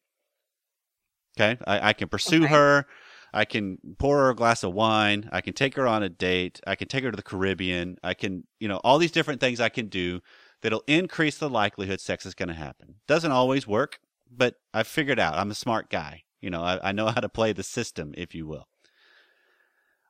Okay. 1.38 1.58
I, 1.66 1.90
I 1.90 1.92
can 1.92 2.08
pursue 2.08 2.44
Okay. 2.44 2.54
her. 2.54 2.86
I 3.32 3.44
can 3.44 3.78
pour 3.98 4.16
her 4.18 4.30
a 4.30 4.34
glass 4.34 4.64
of 4.64 4.72
wine. 4.74 5.28
I 5.32 5.40
can 5.40 5.52
take 5.54 5.76
her 5.76 5.86
on 5.86 6.02
a 6.02 6.08
date. 6.08 6.60
I 6.66 6.74
can 6.74 6.88
take 6.88 7.04
her 7.04 7.10
to 7.10 7.16
the 7.16 7.22
Caribbean. 7.22 7.96
I 8.02 8.14
can, 8.14 8.44
you 8.58 8.66
know, 8.66 8.78
all 8.78 8.98
these 8.98 9.12
different 9.12 9.40
things 9.40 9.60
I 9.60 9.68
can 9.68 9.86
do 9.86 10.20
that'll 10.62 10.82
increase 10.86 11.38
the 11.38 11.48
likelihood 11.48 12.00
sex 12.00 12.26
is 12.26 12.34
going 12.34 12.48
to 12.48 12.54
happen. 12.54 12.96
Doesn't 13.06 13.30
always 13.30 13.66
work, 13.66 14.00
but 14.30 14.56
I've 14.72 14.86
figured 14.86 15.18
out 15.18 15.34
I'm 15.34 15.50
a 15.50 15.54
smart 15.54 15.90
guy. 15.90 16.24
You 16.40 16.50
know, 16.50 16.62
I, 16.62 16.88
I 16.88 16.92
know 16.92 17.06
how 17.14 17.20
to 17.20 17.28
play 17.28 17.52
the 17.52 17.62
system, 17.62 18.14
if 18.16 18.34
you 18.34 18.46
will. 18.46 18.68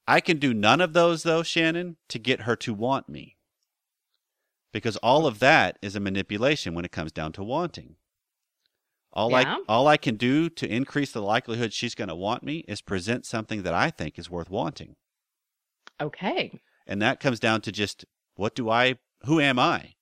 I 0.06 0.20
can 0.20 0.38
do 0.38 0.52
none 0.52 0.80
of 0.80 0.92
those, 0.92 1.22
though, 1.22 1.42
Shannon, 1.42 1.96
to 2.08 2.18
get 2.18 2.42
her 2.42 2.56
to 2.56 2.74
want 2.74 3.08
me. 3.08 3.36
Because 4.72 4.96
all 4.98 5.26
of 5.26 5.38
that 5.40 5.78
is 5.82 5.96
a 5.96 6.00
manipulation 6.00 6.74
when 6.74 6.84
it 6.84 6.92
comes 6.92 7.12
down 7.12 7.32
to 7.32 7.44
wanting. 7.44 7.96
All 9.12 9.30
Yeah. 9.30 9.56
I 9.56 9.62
all 9.68 9.88
I 9.88 9.96
can 9.96 10.16
do 10.16 10.48
to 10.48 10.72
increase 10.72 11.10
the 11.10 11.22
likelihood 11.22 11.72
she's 11.72 11.96
going 11.96 12.08
to 12.08 12.14
want 12.14 12.44
me 12.44 12.58
is 12.68 12.80
present 12.80 13.26
something 13.26 13.62
that 13.62 13.74
I 13.74 13.90
think 13.90 14.18
is 14.18 14.30
worth 14.30 14.50
wanting. 14.50 14.96
okay. 16.00 16.60
And 16.86 17.02
that 17.02 17.20
comes 17.20 17.40
down 17.40 17.60
to 17.62 17.72
just 17.72 18.04
what 18.34 18.54
do 18.54 18.70
I 18.70 18.98
who 19.24 19.40
am 19.40 19.58
I? 19.58 19.94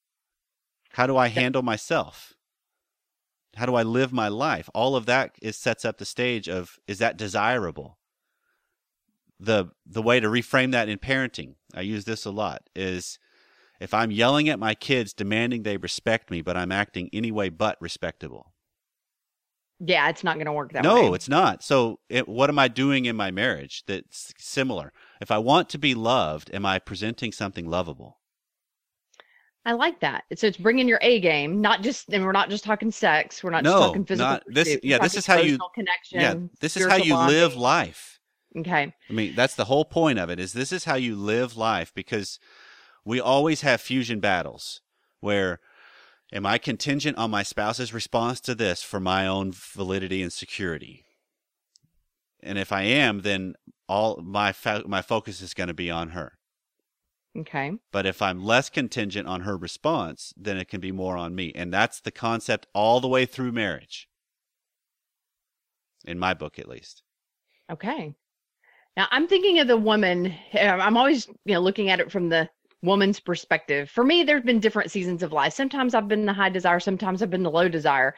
How 0.90 1.07
do 1.07 1.16
I 1.16 1.28
handle 1.28 1.62
myself? 1.62 2.35
How 3.59 3.66
do 3.66 3.75
I 3.75 3.83
live 3.83 4.12
my 4.12 4.29
life? 4.29 4.71
All 4.73 4.94
of 4.94 5.07
that 5.07 5.35
is 5.42 5.57
sets 5.57 5.85
up 5.85 5.99
the 5.99 6.05
stage 6.05 6.49
of 6.49 6.79
is 6.87 6.99
that 6.99 7.16
desirable? 7.16 7.99
The 9.40 9.66
the 9.85 10.03
way 10.03 10.21
to 10.21 10.29
reframe 10.29 10.73
that 10.73 10.88
in 10.88 10.99
parenting, 10.99 11.55
I 11.75 11.81
use 11.81 12.05
this 12.05 12.25
a 12.25 12.31
lot, 12.31 12.62
is 12.75 13.18
if 13.81 13.92
I'm 13.92 14.11
yelling 14.11 14.49
at 14.49 14.59
my 14.59 14.75
kids 14.75 15.12
demanding 15.12 15.62
they 15.62 15.77
respect 15.77 16.31
me, 16.31 16.40
but 16.40 16.57
I'm 16.57 16.73
acting 16.73 17.11
any 17.12 17.31
way 17.31 17.49
but 17.49 17.77
respectable. 17.81 18.53
Yeah, 19.81 20.09
it's 20.09 20.25
not 20.25 20.35
going 20.35 20.47
to 20.47 20.53
work 20.53 20.73
that 20.73 20.83
no, 20.83 20.94
way. 20.94 21.03
No, 21.03 21.14
it's 21.14 21.29
not. 21.29 21.62
So, 21.62 22.01
it, 22.09 22.29
what 22.29 22.51
am 22.51 22.59
I 22.59 22.66
doing 22.66 23.05
in 23.05 23.14
my 23.14 23.31
marriage 23.31 23.85
that's 23.87 24.33
similar? 24.37 24.92
If 25.21 25.31
I 25.31 25.38
want 25.38 25.68
to 25.71 25.79
be 25.79 25.94
loved, 25.94 26.51
am 26.53 26.66
I 26.66 26.81
presenting 26.81 27.31
something 27.31 27.68
lovable? 27.68 28.17
I 29.64 29.73
like 29.73 30.01
that. 30.01 30.25
So 30.37 30.47
it's 30.47 30.57
bringing 30.57 30.88
your 30.88 30.99
A 31.03 31.21
game, 31.21 31.61
not 31.61 31.83
just, 31.83 32.09
and 32.12 32.25
we're 32.25 32.33
not 32.33 32.49
just 32.49 32.64
talking 32.64 32.90
sex. 32.90 33.42
We're 33.44 33.51
not 33.51 33.64
No, 33.64 33.73
just 33.73 33.83
talking 33.88 34.05
physical. 34.05 34.31
not- 34.33 34.42
this- 34.47 34.68
pursuit. 34.68 34.85
Yeah, 34.85 34.99
this 34.99 35.14
is 35.14 35.27
how 35.27 35.38
you- 35.38 35.59
connection. 35.75 36.21
yeah, 36.21 36.35
this 36.61 36.77
is 36.77 36.87
how 36.87 36.97
you 36.97 37.16
live 37.16 37.55
life. 37.57 38.18
Okay. 38.57 38.94
I 39.09 39.12
mean, 39.12 39.35
that's 39.35 39.55
the 39.55 39.66
whole 39.66 39.85
point 39.85 40.18
of 40.18 40.31
it. 40.31 40.40
Is 40.40 40.55
this 40.55 40.73
is 40.73 40.85
how 40.85 40.94
you 40.94 41.16
live 41.16 41.57
life 41.57 41.92
because 41.94 42.38
we 43.05 43.21
always 43.21 43.61
have 43.61 43.81
fusion 43.81 44.21
battles 44.21 44.81
where 45.21 45.61
am 46.33 46.47
I 46.47 46.57
contingent 46.57 47.18
on 47.18 47.31
my 47.31 47.42
spouse's 47.42 47.92
response 47.92 48.40
to 48.42 48.55
this 48.55 48.83
for 48.83 49.01
my 49.01 49.27
own 49.27 49.53
validity 49.53 50.23
and 50.23 50.33
security? 50.33 51.05
And 52.42 52.57
if 52.59 52.73
I 52.73 52.83
am, 52.83 53.21
then 53.21 53.55
all 53.88 54.23
my 54.23 54.53
fo- 54.53 54.85
my 54.87 55.03
focus 55.03 55.42
is 55.42 55.53
going 55.53 55.68
to 55.68 55.75
be 55.75 55.90
on 55.90 56.11
her. 56.11 56.38
Okay. 57.38 57.72
But 57.92 58.07
if 58.07 58.20
I'm 58.20 58.44
less 58.44 58.68
contingent 58.68 59.29
on 59.29 59.42
her 59.42 59.57
response, 59.57 60.33
then 60.37 60.59
it 60.59 60.68
can 60.68 60.81
be 60.81 60.92
more 60.92 61.16
on 61.16 61.35
me. 61.35 61.53
And 61.55 61.72
that's 61.72 62.01
the 62.01 62.11
concept 62.11 62.66
all 62.74 63.01
the 63.01 63.09
way 63.09 63.27
through 63.27 63.53
marriage. 63.53 64.09
In 66.05 66.18
my 66.18 66.35
book, 66.35 66.59
at 66.59 66.68
least. 66.68 67.03
Okay. 67.70 68.14
Now 68.96 69.07
I'm 69.11 69.29
thinking 69.29 69.61
of 69.61 69.68
the 69.68 69.77
woman. 69.77 70.35
uh, 70.55 70.59
I'm 70.59 70.96
always, 70.96 71.27
you 71.44 71.55
know, 71.55 71.61
looking 71.61 71.90
at 71.90 72.01
it 72.01 72.11
from 72.11 72.29
the 72.29 72.48
woman's 72.83 73.20
perspective. 73.20 73.90
For 73.90 74.05
me, 74.05 74.22
there's 74.22 74.42
been 74.42 74.61
different 74.61 74.90
seasons 74.90 75.22
of 75.22 75.33
life. 75.33 75.53
Sometimes 75.53 75.94
I've 75.94 76.09
been 76.09 76.27
the 76.27 76.33
high 76.33 76.48
desire, 76.48 76.81
sometimes 76.81 77.22
I've 77.22 77.31
been 77.31 77.42
the 77.42 77.51
low 77.51 77.68
desire. 77.68 78.14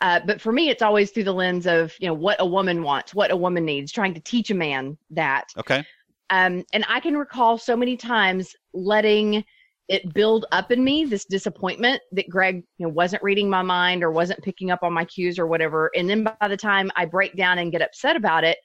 Uh, 0.00 0.20
but 0.24 0.40
for 0.40 0.50
me, 0.50 0.70
it's 0.70 0.82
always 0.82 1.10
through 1.10 1.24
the 1.24 1.32
lens 1.32 1.66
of, 1.66 1.94
you 2.00 2.06
know, 2.06 2.14
what 2.14 2.40
a 2.40 2.46
woman 2.46 2.82
wants, 2.82 3.14
what 3.14 3.30
a 3.30 3.36
woman 3.36 3.64
needs, 3.64 3.92
trying 3.92 4.14
to 4.14 4.20
teach 4.20 4.50
a 4.50 4.54
man 4.54 4.96
that. 5.10 5.52
Okay. 5.58 5.84
Um, 6.30 6.64
and 6.72 6.84
I 6.88 7.00
can 7.00 7.16
recall 7.16 7.58
so 7.58 7.76
many 7.76 7.96
times 7.96 8.54
letting 8.72 9.44
it 9.88 10.14
build 10.14 10.46
up 10.52 10.70
in 10.70 10.84
me 10.84 11.04
this 11.04 11.24
disappointment 11.24 12.00
that 12.12 12.28
Greg 12.28 12.62
you 12.78 12.86
know, 12.86 12.92
wasn't 12.92 13.22
reading 13.24 13.50
my 13.50 13.62
mind 13.62 14.04
or 14.04 14.12
wasn't 14.12 14.42
picking 14.42 14.70
up 14.70 14.84
on 14.84 14.92
my 14.92 15.04
cues 15.04 15.36
or 15.36 15.48
whatever. 15.48 15.90
And 15.96 16.08
then 16.08 16.22
by 16.22 16.46
the 16.46 16.56
time 16.56 16.90
I 16.94 17.06
break 17.06 17.36
down 17.36 17.58
and 17.58 17.72
get 17.72 17.82
upset 17.82 18.14
about 18.14 18.44
it, 18.44 18.58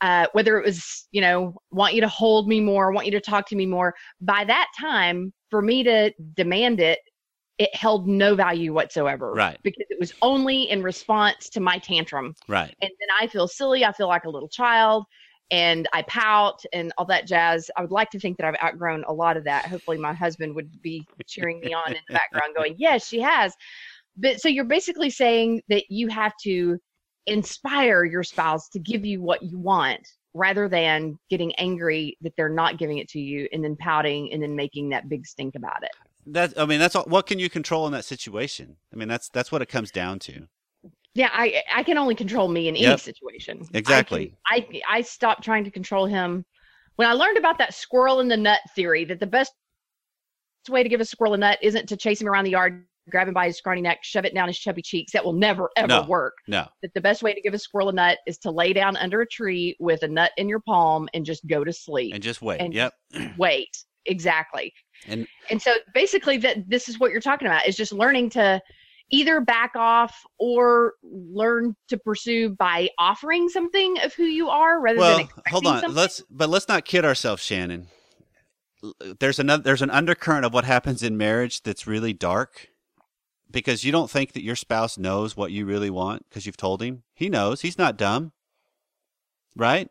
uh, 0.00 0.26
whether 0.32 0.58
it 0.58 0.64
was, 0.64 1.06
you 1.12 1.20
know, 1.20 1.54
want 1.70 1.94
you 1.94 2.00
to 2.00 2.08
hold 2.08 2.48
me 2.48 2.58
more, 2.58 2.90
want 2.90 3.06
you 3.06 3.12
to 3.12 3.20
talk 3.20 3.46
to 3.48 3.56
me 3.56 3.66
more, 3.66 3.94
by 4.20 4.44
that 4.44 4.66
time, 4.78 5.32
for 5.50 5.62
me 5.62 5.84
to 5.84 6.10
demand 6.34 6.80
it, 6.80 6.98
it 7.58 7.72
held 7.76 8.08
no 8.08 8.34
value 8.34 8.72
whatsoever. 8.72 9.32
Right. 9.32 9.58
Because 9.62 9.84
it 9.90 10.00
was 10.00 10.14
only 10.22 10.70
in 10.70 10.82
response 10.82 11.48
to 11.50 11.60
my 11.60 11.78
tantrum 11.78 12.34
Right. 12.48 12.74
and 12.80 12.90
then 12.90 13.08
I 13.20 13.26
feel 13.26 13.46
silly. 13.46 13.84
I 13.84 13.92
feel 13.92 14.08
like 14.08 14.24
a 14.24 14.30
little 14.30 14.48
child, 14.48 15.04
and 15.50 15.88
I 15.92 16.02
pout 16.02 16.62
and 16.72 16.92
all 16.96 17.04
that 17.06 17.26
jazz. 17.26 17.70
I 17.76 17.82
would 17.82 17.90
like 17.90 18.10
to 18.10 18.20
think 18.20 18.36
that 18.38 18.46
I've 18.46 18.62
outgrown 18.62 19.04
a 19.04 19.12
lot 19.12 19.36
of 19.36 19.44
that. 19.44 19.66
Hopefully, 19.66 19.98
my 19.98 20.12
husband 20.12 20.54
would 20.54 20.80
be 20.82 21.06
cheering 21.26 21.60
me 21.60 21.72
on 21.74 21.92
in 21.92 21.98
the 22.08 22.14
background, 22.14 22.54
going, 22.54 22.74
"Yes, 22.78 23.06
she 23.06 23.20
has." 23.20 23.54
But 24.16 24.40
so 24.40 24.48
you're 24.48 24.64
basically 24.64 25.10
saying 25.10 25.62
that 25.68 25.84
you 25.90 26.08
have 26.08 26.32
to 26.42 26.78
inspire 27.26 28.04
your 28.04 28.22
spouse 28.22 28.68
to 28.70 28.78
give 28.78 29.04
you 29.04 29.22
what 29.22 29.42
you 29.42 29.58
want 29.58 30.06
rather 30.34 30.68
than 30.68 31.18
getting 31.28 31.54
angry 31.56 32.16
that 32.20 32.32
they're 32.36 32.48
not 32.48 32.78
giving 32.78 32.98
it 32.98 33.08
to 33.08 33.20
you 33.20 33.48
and 33.52 33.64
then 33.64 33.76
pouting 33.76 34.32
and 34.32 34.42
then 34.42 34.54
making 34.54 34.90
that 34.90 35.08
big 35.08 35.26
stink 35.26 35.54
about 35.54 35.82
it. 35.82 35.90
That 36.26 36.58
I 36.58 36.66
mean, 36.66 36.78
that's 36.78 36.94
all, 36.94 37.04
what 37.04 37.26
can 37.26 37.38
you 37.38 37.50
control 37.50 37.86
in 37.86 37.92
that 37.92 38.04
situation? 38.04 38.76
I 38.92 38.96
mean, 38.96 39.08
that's 39.08 39.28
that's 39.30 39.50
what 39.50 39.62
it 39.62 39.68
comes 39.68 39.90
down 39.90 40.18
to. 40.20 40.48
Yeah, 41.14 41.30
I 41.32 41.62
I 41.74 41.82
can 41.82 41.98
only 41.98 42.14
control 42.14 42.48
me 42.48 42.68
in 42.68 42.76
any 42.76 42.96
situation. 42.96 43.62
Exactly. 43.74 44.34
I, 44.50 44.60
can, 44.60 44.80
I 44.88 44.98
I 44.98 45.00
stopped 45.02 45.42
trying 45.42 45.64
to 45.64 45.70
control 45.70 46.06
him 46.06 46.44
when 46.96 47.08
I 47.08 47.12
learned 47.14 47.36
about 47.38 47.58
that 47.58 47.74
squirrel 47.74 48.20
in 48.20 48.28
the 48.28 48.36
nut 48.36 48.60
theory. 48.76 49.04
That 49.04 49.18
the 49.20 49.26
best 49.26 49.52
way 50.68 50.82
to 50.82 50.88
give 50.88 51.00
a 51.00 51.04
squirrel 51.04 51.34
a 51.34 51.38
nut 51.38 51.58
isn't 51.62 51.88
to 51.88 51.96
chase 51.96 52.20
him 52.20 52.28
around 52.28 52.44
the 52.44 52.50
yard, 52.50 52.84
grab 53.10 53.26
him 53.26 53.34
by 53.34 53.46
his 53.46 53.56
scrawny 53.58 53.80
neck, 53.80 53.98
shove 54.02 54.24
it 54.24 54.34
down 54.34 54.46
his 54.46 54.58
chubby 54.58 54.82
cheeks. 54.82 55.10
That 55.12 55.24
will 55.24 55.32
never 55.32 55.68
ever 55.76 55.88
No. 55.88 56.02
work. 56.02 56.34
No. 56.46 56.68
That 56.82 56.94
the 56.94 57.00
best 57.00 57.22
way 57.24 57.34
to 57.34 57.40
give 57.40 57.54
a 57.54 57.58
squirrel 57.58 57.88
a 57.88 57.92
nut 57.92 58.18
is 58.26 58.38
to 58.38 58.50
lay 58.52 58.72
down 58.72 58.96
under 58.96 59.20
a 59.22 59.26
tree 59.26 59.76
with 59.80 60.04
a 60.04 60.08
nut 60.08 60.30
in 60.36 60.48
your 60.48 60.60
palm 60.60 61.08
and 61.12 61.24
just 61.24 61.44
go 61.48 61.64
to 61.64 61.72
sleep. 61.72 62.14
And 62.14 62.22
just 62.22 62.40
wait. 62.40 62.60
And 62.60 62.72
yep. 62.72 62.94
Wait, 63.36 63.76
exactly. 64.06 64.72
And- 65.08 65.26
and 65.50 65.60
so 65.60 65.74
basically 65.92 66.36
that 66.38 66.68
this 66.70 66.88
is 66.88 67.00
what 67.00 67.10
you're 67.10 67.20
talking 67.20 67.48
about 67.48 67.66
is 67.66 67.76
just 67.76 67.92
learning 67.92 68.30
to 68.30 68.60
either 69.10 69.40
back 69.40 69.72
off 69.74 70.24
or 70.38 70.94
learn 71.02 71.74
to 71.88 71.98
pursue 71.98 72.50
by 72.50 72.88
offering 72.98 73.48
something 73.48 73.98
of 74.00 74.14
who 74.14 74.24
you 74.24 74.48
are 74.48 74.80
rather 74.80 74.98
than 74.98 75.06
Well, 75.08 75.18
expecting 75.18 75.52
hold 75.52 75.66
on. 75.66 75.80
something. 75.80 75.96
Let's 75.96 76.22
but 76.30 76.48
let's 76.48 76.68
not 76.68 76.84
kid 76.84 77.04
ourselves, 77.04 77.42
Shannon. 77.42 77.88
There's 79.20 79.38
another 79.38 79.62
there's 79.62 79.82
an 79.82 79.90
undercurrent 79.90 80.44
of 80.46 80.54
what 80.54 80.64
happens 80.64 81.02
in 81.02 81.16
marriage 81.16 81.62
that's 81.62 81.86
really 81.86 82.12
dark 82.12 82.68
because 83.50 83.84
you 83.84 83.92
don't 83.92 84.10
think 84.10 84.32
that 84.32 84.42
your 84.42 84.56
spouse 84.56 84.96
knows 84.96 85.36
what 85.36 85.52
you 85.52 85.66
really 85.66 85.90
want 85.90 86.24
because 86.28 86.46
you've 86.46 86.56
told 86.56 86.80
him. 86.80 87.02
He 87.12 87.28
knows. 87.28 87.60
He's 87.60 87.76
not 87.78 87.96
dumb. 87.98 88.32
Right? 89.56 89.88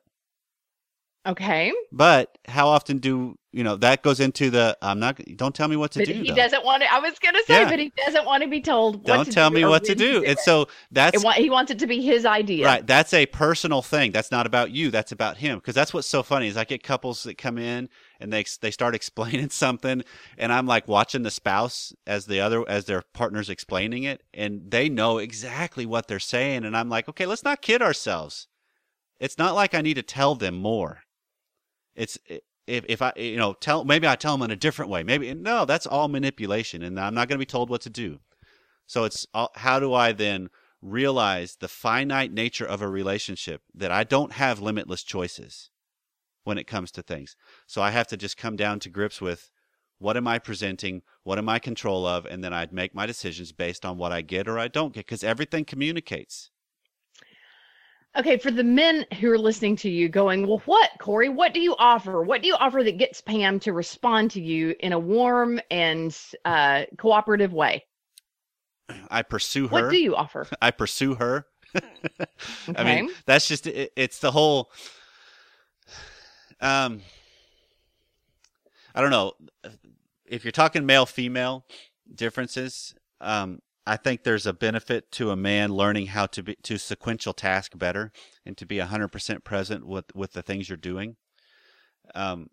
Okay 1.30 1.72
But 1.92 2.38
how 2.48 2.68
often 2.68 2.98
do 3.00 3.36
you 3.52 3.64
know 3.64 3.76
that 3.78 4.04
goes 4.04 4.20
into 4.20 4.52
the 4.52 4.78
I'm 4.82 5.00
not 5.00 5.20
don't 5.36 5.56
tell 5.56 5.68
me 5.68 5.76
what 5.76 5.92
to 5.94 6.00
but 6.00 6.08
do. 6.08 6.14
he 6.14 6.30
though. 6.30 6.36
doesn't 6.36 6.64
want 6.64 6.84
to 6.84 6.94
i 6.94 7.00
was 7.00 7.18
going 7.18 7.34
to 7.34 7.44
say 7.48 7.62
Yeah. 7.64 7.70
but 7.70 7.80
he 7.80 7.92
doesn't 8.06 8.24
want 8.26 8.44
to 8.44 8.50
be 8.50 8.62
told 8.62 8.98
what 8.98 9.06
Don't 9.08 9.32
tell 9.32 9.50
me 9.50 9.66
what 9.66 9.84
to 9.86 9.96
do. 9.96 10.24
And 10.24 10.38
so 10.38 10.68
that's 10.92 11.24
wa- 11.24 11.32
he 11.32 11.50
wants 11.50 11.72
it 11.72 11.80
to 11.80 11.88
be 11.88 12.00
his 12.02 12.26
idea 12.26 12.66
Right. 12.66 12.86
That's 12.86 13.12
a 13.14 13.26
personal 13.26 13.82
thing. 13.82 14.12
That's 14.12 14.30
not 14.32 14.46
about 14.46 14.70
you. 14.72 14.92
That's 14.92 15.12
about 15.12 15.38
him. 15.38 15.58
Because 15.58 15.74
that's 15.74 15.94
what's 15.96 16.08
so 16.08 16.22
funny 16.22 16.48
is 16.48 16.58
I 16.58 16.64
get 16.64 16.84
couples 16.84 17.24
that 17.24 17.38
come 17.40 17.58
in 17.58 17.90
and 18.20 18.32
they 18.32 18.46
they 18.62 18.70
start 18.72 18.94
explaining 19.02 19.50
something 19.50 20.04
and 20.38 20.54
I'm 20.54 20.68
like 20.68 20.88
watching 20.88 21.24
the 21.24 21.32
spouse 21.32 21.92
as 22.06 22.28
the 22.28 22.40
other 22.40 22.64
as 22.70 22.86
their 22.86 23.02
partner's 23.14 23.50
explaining 23.50 24.04
it 24.04 24.22
and 24.34 24.70
they 24.70 24.90
know 24.90 25.18
exactly 25.18 25.86
what 25.88 26.08
they're 26.08 26.20
saying 26.20 26.66
and 26.66 26.78
I'm 26.78 26.90
like, 26.90 27.10
"Okay, 27.10 27.26
let's 27.26 27.44
not 27.44 27.64
kid 27.64 27.82
ourselves. 27.82 28.48
It's 29.20 29.38
not 29.40 29.56
like 29.56 29.74
I 29.74 29.82
need 29.82 29.96
to 29.96 30.04
tell 30.04 30.36
them 30.36 30.56
more. 30.56 31.00
It's 31.96 32.18
if 32.68 32.86
if 32.88 33.02
I 33.02 33.14
you 33.16 33.38
know, 33.38 33.54
tell 33.54 33.84
maybe 33.84 34.08
I 34.08 34.16
tell 34.16 34.38
them 34.38 34.44
in 34.44 34.52
a 34.52 34.56
different 34.56 34.92
way. 34.92 35.04
Maybe 35.04 35.34
no, 35.34 35.66
that's 35.66 35.88
all 35.88 36.08
manipulation 36.08 36.84
and 36.84 37.00
I'm 37.00 37.14
not 37.14 37.28
going 37.28 37.38
to 37.38 37.46
be 37.46 37.46
told 37.46 37.70
what 37.70 37.82
to 37.82 37.90
do. 37.90 38.20
So 38.88 39.04
it's 39.04 39.28
how 39.56 39.80
do 39.80 39.94
I 39.94 40.12
then 40.12 40.50
realize 40.82 41.58
the 41.58 41.68
finite 41.68 42.32
nature 42.32 42.66
of 42.66 42.82
a 42.82 42.88
relationship 42.88 43.62
that 43.76 43.92
I 43.92 44.04
don't 44.04 44.34
have 44.34 44.62
limitless 44.62 45.04
choices 45.04 45.70
when 46.44 46.58
it 46.58 46.68
comes 46.68 46.92
to 46.92 47.02
things. 47.02 47.36
So 47.68 47.82
I 47.82 47.92
have 47.92 48.08
to 48.08 48.18
just 48.18 48.38
come 48.38 48.56
down 48.56 48.80
to 48.80 48.90
grips 48.90 49.22
with 49.22 49.52
what 50.00 50.16
am 50.16 50.28
I 50.28 50.40
presenting, 50.40 51.02
what 51.24 51.38
am 51.38 51.50
I 51.50 51.60
control 51.60 52.06
of, 52.08 52.26
and 52.26 52.44
then 52.44 52.54
I'd 52.54 52.72
make 52.72 52.96
my 52.96 53.06
decisions 53.06 53.52
based 53.52 53.86
on 53.86 53.98
what 53.98 54.14
I 54.14 54.22
get 54.22 54.48
or 54.48 54.58
I 54.58 54.70
don't 54.70 54.94
get 54.94 55.06
because 55.06 55.24
everything 55.24 55.66
communicates. 55.66 56.50
Okay, 58.18 58.38
for 58.38 58.50
the 58.50 58.64
men 58.64 59.06
who 59.20 59.32
are 59.32 59.38
listening 59.38 59.76
to 59.78 59.90
you 59.90 60.10
going, 60.10 60.48
well, 60.48 60.62
what, 60.66 60.90
Corey, 61.00 61.30
what 61.30 61.54
do 61.54 61.60
you 61.60 61.76
offer? 61.78 62.24
What 62.24 62.42
do 62.42 62.48
you 62.48 62.56
offer 62.56 62.84
that 62.84 62.98
gets 62.98 63.22
Pam 63.22 63.60
to 63.62 63.72
respond 63.72 64.32
to 64.32 64.42
you 64.42 64.76
in 64.80 64.94
a 64.94 65.00
warm 65.00 65.60
and 65.70 66.18
uh, 66.44 66.86
cooperative 66.98 67.54
way? 67.54 67.86
I 69.12 69.22
pursue 69.22 69.68
her. 69.68 69.84
What 69.84 69.92
do 69.92 69.98
you 69.98 70.16
offer? 70.16 70.48
I 70.62 70.72
pursue 70.72 71.16
her. 71.16 71.46
okay. 71.76 71.86
I 72.76 72.84
mean, 72.84 73.12
that's 73.28 73.48
just 73.48 73.68
it, 73.68 73.92
it's 73.96 74.20
the 74.20 74.32
whole. 74.32 74.72
Um, 76.60 77.02
I 78.96 79.02
don't 79.02 79.12
know 79.12 79.34
if 80.26 80.44
you're 80.44 80.52
talking 80.52 80.86
male 80.86 81.06
female 81.06 81.66
differences. 82.14 82.96
Um, 83.22 83.60
I 83.90 83.98
think 83.98 84.22
there's 84.22 84.46
a 84.46 84.54
benefit 84.54 85.12
to 85.14 85.32
a 85.32 85.36
man 85.36 85.74
learning 85.74 86.08
how 86.08 86.28
to 86.28 86.44
be 86.44 86.56
to 86.62 86.78
sequential 86.78 87.34
task 87.34 87.76
better 87.76 88.12
and 88.46 88.56
to 88.58 88.66
be 88.68 88.78
100% 88.78 89.44
present 89.44 89.88
with 89.88 90.06
with 90.14 90.34
the 90.34 90.44
things 90.44 90.70
you're 90.70 90.78
doing. 90.78 91.16
Um, 92.14 92.52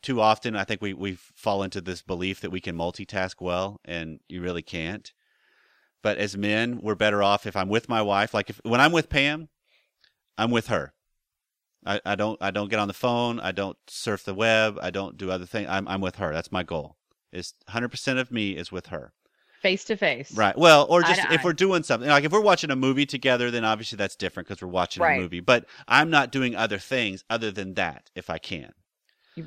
too 0.00 0.20
often, 0.20 0.54
I 0.54 0.62
think 0.62 0.80
we 0.80 0.94
we 0.94 1.14
fall 1.34 1.64
into 1.64 1.80
this 1.80 2.02
belief 2.02 2.40
that 2.40 2.52
we 2.52 2.60
can 2.60 2.76
multitask 2.76 3.40
well, 3.40 3.80
and 3.84 4.20
you 4.28 4.42
really 4.42 4.62
can't. 4.62 5.12
But 6.04 6.18
as 6.18 6.36
men, 6.36 6.78
we're 6.80 6.94
better 6.94 7.20
off 7.20 7.48
if 7.48 7.56
I'm 7.56 7.68
with 7.68 7.88
my 7.88 8.00
wife. 8.00 8.32
Like 8.32 8.48
if 8.48 8.60
when 8.62 8.80
I'm 8.80 8.92
with 8.92 9.08
Pam, 9.08 9.48
I'm 10.38 10.52
with 10.52 10.68
her. 10.68 10.94
I, 11.84 12.00
I 12.06 12.14
don't 12.14 12.40
I 12.40 12.52
don't 12.52 12.70
get 12.70 12.78
on 12.78 12.86
the 12.88 12.94
phone. 12.94 13.40
I 13.40 13.50
don't 13.50 13.76
surf 13.88 14.22
the 14.22 14.34
web. 14.34 14.78
I 14.80 14.90
don't 14.90 15.16
do 15.16 15.32
other 15.32 15.46
things. 15.46 15.66
I'm 15.68 15.88
I'm 15.88 16.00
with 16.00 16.16
her. 16.16 16.32
That's 16.32 16.52
my 16.52 16.62
goal. 16.62 16.96
Is 17.32 17.54
100% 17.70 18.20
of 18.20 18.30
me 18.30 18.52
is 18.52 18.70
with 18.70 18.86
her. 18.86 19.12
Face 19.64 19.84
to 19.84 19.96
face. 19.96 20.30
Right. 20.36 20.54
Well, 20.58 20.86
or 20.90 21.00
just 21.00 21.22
if 21.30 21.42
we're 21.42 21.54
doing 21.54 21.84
something 21.84 22.06
like 22.06 22.24
if 22.24 22.32
we're 22.32 22.42
watching 22.42 22.70
a 22.70 22.76
movie 22.76 23.06
together, 23.06 23.50
then 23.50 23.64
obviously 23.64 23.96
that's 23.96 24.14
different 24.14 24.46
because 24.46 24.60
we're 24.60 24.68
watching 24.68 25.02
right. 25.02 25.18
a 25.18 25.22
movie. 25.22 25.40
But 25.40 25.64
I'm 25.88 26.10
not 26.10 26.30
doing 26.30 26.54
other 26.54 26.76
things 26.76 27.24
other 27.30 27.50
than 27.50 27.72
that 27.72 28.10
if 28.14 28.28
I 28.28 28.36
can. 28.36 28.74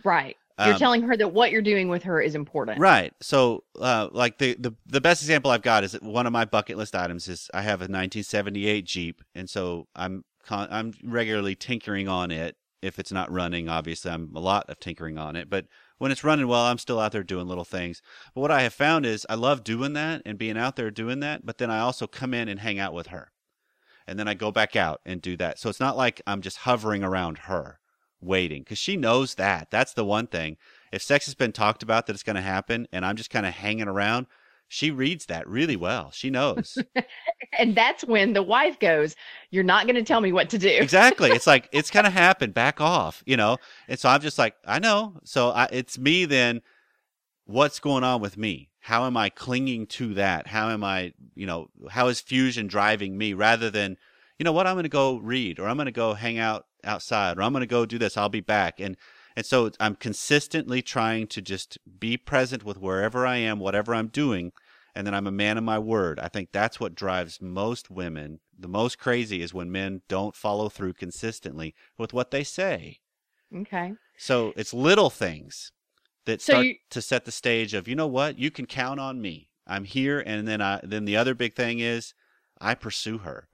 Right. 0.03 0.35
You're 0.57 0.73
um, 0.73 0.79
telling 0.79 1.03
her 1.03 1.15
that 1.15 1.33
what 1.33 1.51
you're 1.51 1.61
doing 1.61 1.87
with 1.87 2.01
her 2.01 2.19
is 2.19 2.33
important. 2.33 2.79
Right. 2.79 3.13
So, 3.21 3.63
uh, 3.79 4.07
like 4.11 4.39
the, 4.39 4.55
the 4.55 4.73
the 4.87 5.01
best 5.01 5.21
example 5.21 5.51
I've 5.51 5.61
got 5.61 5.83
is 5.83 5.91
that 5.91 6.01
one 6.01 6.25
of 6.25 6.33
my 6.33 6.45
bucket 6.45 6.77
list 6.77 6.95
items 6.95 7.27
is 7.27 7.51
I 7.53 7.61
have 7.61 7.81
a 7.81 7.85
1978 7.85 8.85
Jeep, 8.85 9.21
and 9.35 9.47
so 9.47 9.87
I'm 9.95 10.25
con- 10.43 10.69
I'm 10.71 10.93
regularly 11.03 11.53
tinkering 11.53 12.07
on 12.07 12.31
it. 12.31 12.55
If 12.81 12.97
it's 12.97 13.11
not 13.11 13.31
running, 13.31 13.69
obviously 13.69 14.09
I'm 14.09 14.35
a 14.35 14.39
lot 14.39 14.67
of 14.67 14.79
tinkering 14.79 15.19
on 15.19 15.35
it, 15.35 15.47
but 15.47 15.67
when 15.97 16.11
it's 16.11 16.23
running 16.23 16.47
well, 16.47 16.65
I'm 16.65 16.77
still 16.77 16.99
out 16.99 17.11
there 17.11 17.23
doing 17.23 17.47
little 17.47 17.65
things. 17.65 18.01
But 18.33 18.41
what 18.41 18.51
I 18.51 18.63
have 18.63 18.73
found 18.73 19.05
is 19.05 19.25
I 19.29 19.35
love 19.35 19.63
doing 19.63 19.93
that 19.93 20.21
and 20.25 20.37
being 20.37 20.57
out 20.57 20.75
there 20.75 20.91
doing 20.91 21.19
that, 21.21 21.45
but 21.45 21.57
then 21.57 21.71
I 21.71 21.79
also 21.79 22.07
come 22.07 22.33
in 22.33 22.47
and 22.47 22.59
hang 22.59 22.79
out 22.79 22.93
with 22.93 23.07
her. 23.07 23.31
And 24.07 24.17
then 24.17 24.27
I 24.27 24.33
go 24.33 24.51
back 24.51 24.75
out 24.75 25.01
and 25.05 25.21
do 25.21 25.35
that. 25.37 25.59
So 25.59 25.69
it's 25.69 25.79
not 25.79 25.97
like 25.97 26.21
I'm 26.25 26.41
just 26.41 26.59
hovering 26.59 27.03
around 27.03 27.39
her 27.39 27.79
waiting 28.21 28.63
because 28.63 28.77
she 28.77 28.95
knows 28.95 29.35
that. 29.35 29.69
That's 29.69 29.93
the 29.93 30.05
one 30.05 30.27
thing. 30.27 30.57
If 30.91 31.01
sex 31.01 31.25
has 31.25 31.35
been 31.35 31.51
talked 31.51 31.83
about 31.83 32.07
that 32.07 32.13
it's 32.13 32.23
going 32.23 32.37
to 32.37 32.41
happen 32.41 32.87
and 32.91 33.05
I'm 33.05 33.15
just 33.15 33.29
kind 33.29 33.45
of 33.45 33.53
hanging 33.53 33.87
around, 33.87 34.27
she 34.67 34.91
reads 34.91 35.27
that 35.27 35.47
really 35.47 35.75
well. 35.75 36.11
She 36.11 36.29
knows. 36.29 36.77
and 37.57 37.75
that's 37.75 38.03
when 38.03 38.33
the 38.33 38.43
wife 38.43 38.79
goes, 38.79 39.15
You're 39.49 39.63
not 39.63 39.85
going 39.85 39.95
to 39.95 40.03
tell 40.03 40.21
me 40.21 40.31
what 40.31 40.49
to 40.49 40.57
do. 40.57 40.69
exactly. 40.69 41.31
It's 41.31 41.47
like, 41.47 41.69
it's 41.71 41.91
going 41.91 42.05
to 42.05 42.09
happen. 42.09 42.51
Back 42.51 42.81
off, 42.81 43.23
you 43.25 43.37
know? 43.37 43.57
And 43.87 43.97
so 43.97 44.09
I'm 44.09 44.21
just 44.21 44.37
like, 44.37 44.55
I 44.65 44.79
know. 44.79 45.19
So 45.23 45.49
I, 45.49 45.67
it's 45.71 45.97
me 45.97 46.25
then. 46.25 46.61
What's 47.45 47.79
going 47.79 48.03
on 48.03 48.19
with 48.19 48.35
me? 48.35 48.69
How 48.79 49.05
am 49.05 49.15
I 49.15 49.29
clinging 49.29 49.87
to 49.87 50.13
that? 50.15 50.47
How 50.47 50.69
am 50.69 50.83
I, 50.83 51.13
you 51.33 51.45
know, 51.45 51.69
how 51.89 52.07
is 52.07 52.19
fusion 52.19 52.67
driving 52.67 53.17
me 53.17 53.33
rather 53.33 53.69
than, 53.69 53.97
you 54.37 54.43
know 54.43 54.51
what, 54.51 54.67
I'm 54.67 54.75
going 54.75 54.83
to 54.83 54.89
go 54.89 55.17
read 55.17 55.57
or 55.57 55.67
I'm 55.67 55.77
going 55.77 55.85
to 55.85 55.91
go 55.93 56.13
hang 56.13 56.37
out 56.37 56.65
outside 56.83 57.37
or 57.37 57.43
I'm 57.43 57.53
going 57.53 57.61
to 57.61 57.67
go 57.67 57.85
do 57.85 57.97
this. 57.97 58.17
I'll 58.17 58.27
be 58.27 58.41
back. 58.41 58.81
And, 58.81 58.97
and 59.37 59.45
so 59.45 59.69
I'm 59.79 59.93
consistently 59.93 60.81
trying 60.81 61.27
to 61.27 61.43
just 61.43 61.77
be 61.99 62.17
present 62.17 62.63
with 62.63 62.79
wherever 62.79 63.23
I 63.23 63.35
am, 63.35 63.59
whatever 63.59 63.93
I'm 63.93 64.07
doing. 64.07 64.51
And 64.95 65.05
then 65.05 65.13
I'm 65.13 65.27
a 65.27 65.31
man 65.31 65.59
of 65.59 65.63
my 65.63 65.77
word. 65.77 66.19
I 66.19 66.27
think 66.27 66.49
that's 66.51 66.79
what 66.79 66.95
drives 66.95 67.39
most 67.39 67.91
women. 67.91 68.39
The 68.57 68.67
most 68.67 68.97
crazy 68.97 69.43
is 69.43 69.53
when 69.53 69.71
men 69.71 70.01
don't 70.07 70.35
follow 70.35 70.69
through 70.69 70.93
consistently 70.93 71.75
with 71.99 72.13
what 72.13 72.31
they 72.31 72.43
say. 72.43 72.97
Okay. 73.55 73.93
So 74.17 74.53
it's 74.55 74.73
little 74.73 75.11
things 75.11 75.71
that 76.25 76.41
so 76.41 76.53
start 76.53 76.65
you... 76.65 76.75
to 76.89 76.99
set 76.99 77.25
the 77.25 77.31
stage 77.31 77.75
of, 77.75 77.87
you 77.87 77.95
know 77.95 78.07
what, 78.07 78.39
you 78.39 78.49
can 78.49 78.65
count 78.65 78.99
on 78.99 79.21
me. 79.21 79.51
I'm 79.67 79.83
here. 79.83 80.19
And 80.19 80.47
then 80.47 80.63
I, 80.63 80.79
then 80.81 81.05
the 81.05 81.15
other 81.15 81.35
big 81.35 81.53
thing 81.53 81.77
is 81.77 82.15
I 82.59 82.73
pursue 82.73 83.19
her. 83.19 83.49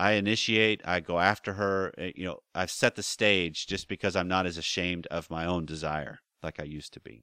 I 0.00 0.12
initiate, 0.12 0.80
I 0.86 1.00
go 1.00 1.18
after 1.18 1.52
her. 1.52 1.92
Eh, 1.98 2.12
you 2.16 2.24
know, 2.24 2.38
I've 2.54 2.70
set 2.70 2.96
the 2.96 3.02
stage 3.02 3.66
just 3.66 3.86
because 3.86 4.16
I'm 4.16 4.28
not 4.28 4.46
as 4.46 4.56
ashamed 4.56 5.06
of 5.08 5.30
my 5.30 5.44
own 5.44 5.66
desire 5.66 6.20
like 6.42 6.58
I 6.58 6.64
used 6.64 6.94
to 6.94 7.00
be. 7.00 7.22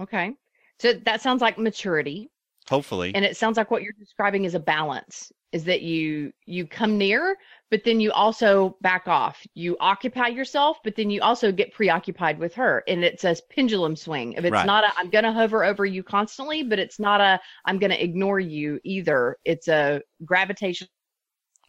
Okay. 0.00 0.34
So 0.78 0.94
that 1.04 1.20
sounds 1.20 1.42
like 1.42 1.58
maturity. 1.58 2.30
Hopefully. 2.70 3.14
And 3.14 3.24
it 3.24 3.36
sounds 3.36 3.58
like 3.58 3.70
what 3.70 3.82
you're 3.82 3.92
describing 3.98 4.44
is 4.44 4.54
a 4.54 4.60
balance 4.60 5.30
is 5.52 5.64
that 5.64 5.82
you 5.82 6.32
you 6.46 6.66
come 6.66 6.98
near 6.98 7.36
but 7.70 7.82
then 7.84 8.00
you 8.00 8.10
also 8.12 8.76
back 8.80 9.06
off. 9.06 9.46
You 9.54 9.76
occupy 9.78 10.28
yourself 10.28 10.78
but 10.82 10.96
then 10.96 11.10
you 11.10 11.20
also 11.20 11.52
get 11.52 11.72
preoccupied 11.72 12.38
with 12.38 12.54
her 12.54 12.82
and 12.88 13.04
it's 13.04 13.24
a 13.24 13.36
pendulum 13.50 13.94
swing. 13.94 14.32
If 14.32 14.44
it's 14.44 14.52
right. 14.52 14.66
not 14.66 14.84
a 14.84 14.88
I'm 14.96 15.10
going 15.10 15.24
to 15.24 15.32
hover 15.32 15.64
over 15.64 15.84
you 15.84 16.02
constantly 16.02 16.62
but 16.62 16.78
it's 16.78 16.98
not 16.98 17.20
a 17.20 17.38
I'm 17.66 17.78
going 17.78 17.92
to 17.92 18.02
ignore 18.02 18.40
you 18.40 18.80
either. 18.84 19.36
It's 19.44 19.68
a 19.68 20.00
gravitation 20.24 20.88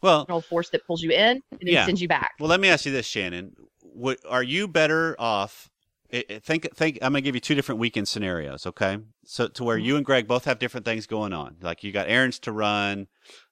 well 0.02 0.40
force 0.40 0.70
that 0.70 0.86
pulls 0.86 1.02
you 1.02 1.10
in 1.10 1.42
and 1.50 1.60
then 1.60 1.72
yeah. 1.74 1.86
sends 1.86 2.00
you 2.00 2.08
back. 2.08 2.32
Well, 2.38 2.48
let 2.48 2.60
me 2.60 2.68
ask 2.68 2.86
you 2.86 2.92
this, 2.92 3.06
Shannon: 3.06 3.54
what, 3.80 4.18
Are 4.28 4.42
you 4.42 4.68
better 4.68 5.16
off? 5.18 5.70
Think, 6.10 6.74
think. 6.74 6.98
I'm 7.02 7.12
gonna 7.12 7.20
give 7.20 7.34
you 7.34 7.40
two 7.40 7.54
different 7.54 7.80
weekend 7.80 8.08
scenarios, 8.08 8.66
okay? 8.66 8.98
So 9.24 9.48
to 9.48 9.64
where 9.64 9.76
mm-hmm. 9.76 9.86
you 9.86 9.96
and 9.96 10.06
Greg 10.06 10.26
both 10.26 10.46
have 10.46 10.58
different 10.58 10.86
things 10.86 11.06
going 11.06 11.34
on. 11.34 11.56
Like 11.60 11.84
you 11.84 11.92
got 11.92 12.08
errands 12.08 12.38
to 12.40 12.52
run, 12.52 13.08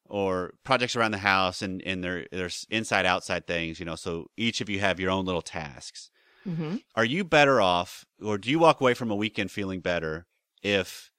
or 0.09 0.54
projects 0.64 0.96
around 0.96 1.11
the 1.11 1.18
house, 1.18 1.62
and 1.62 1.82
and 1.85 2.02
there 2.02 2.26
there's 2.32 2.66
inside 2.70 3.06
outside 3.06 3.46
things, 3.46 3.78
you 3.78 3.87
know. 3.87 3.96
So 3.96 4.30
each 4.37 4.61
of 4.61 4.70
you 4.70 4.80
have 4.80 5.00
your 5.00 5.11
own 5.11 5.24
little 5.24 5.42
tasks. 5.42 6.11
Mm-hmm. 6.46 6.76
Are 6.94 7.04
you 7.04 7.24
better 7.24 7.61
off, 7.61 8.04
or 8.24 8.38
do 8.38 8.50
you 8.50 8.59
walk 8.59 8.80
away 8.80 8.94
from 8.94 9.11
a 9.11 9.16
weekend 9.16 9.50
feeling 9.50 9.80
better 9.80 10.26
if 10.62 11.11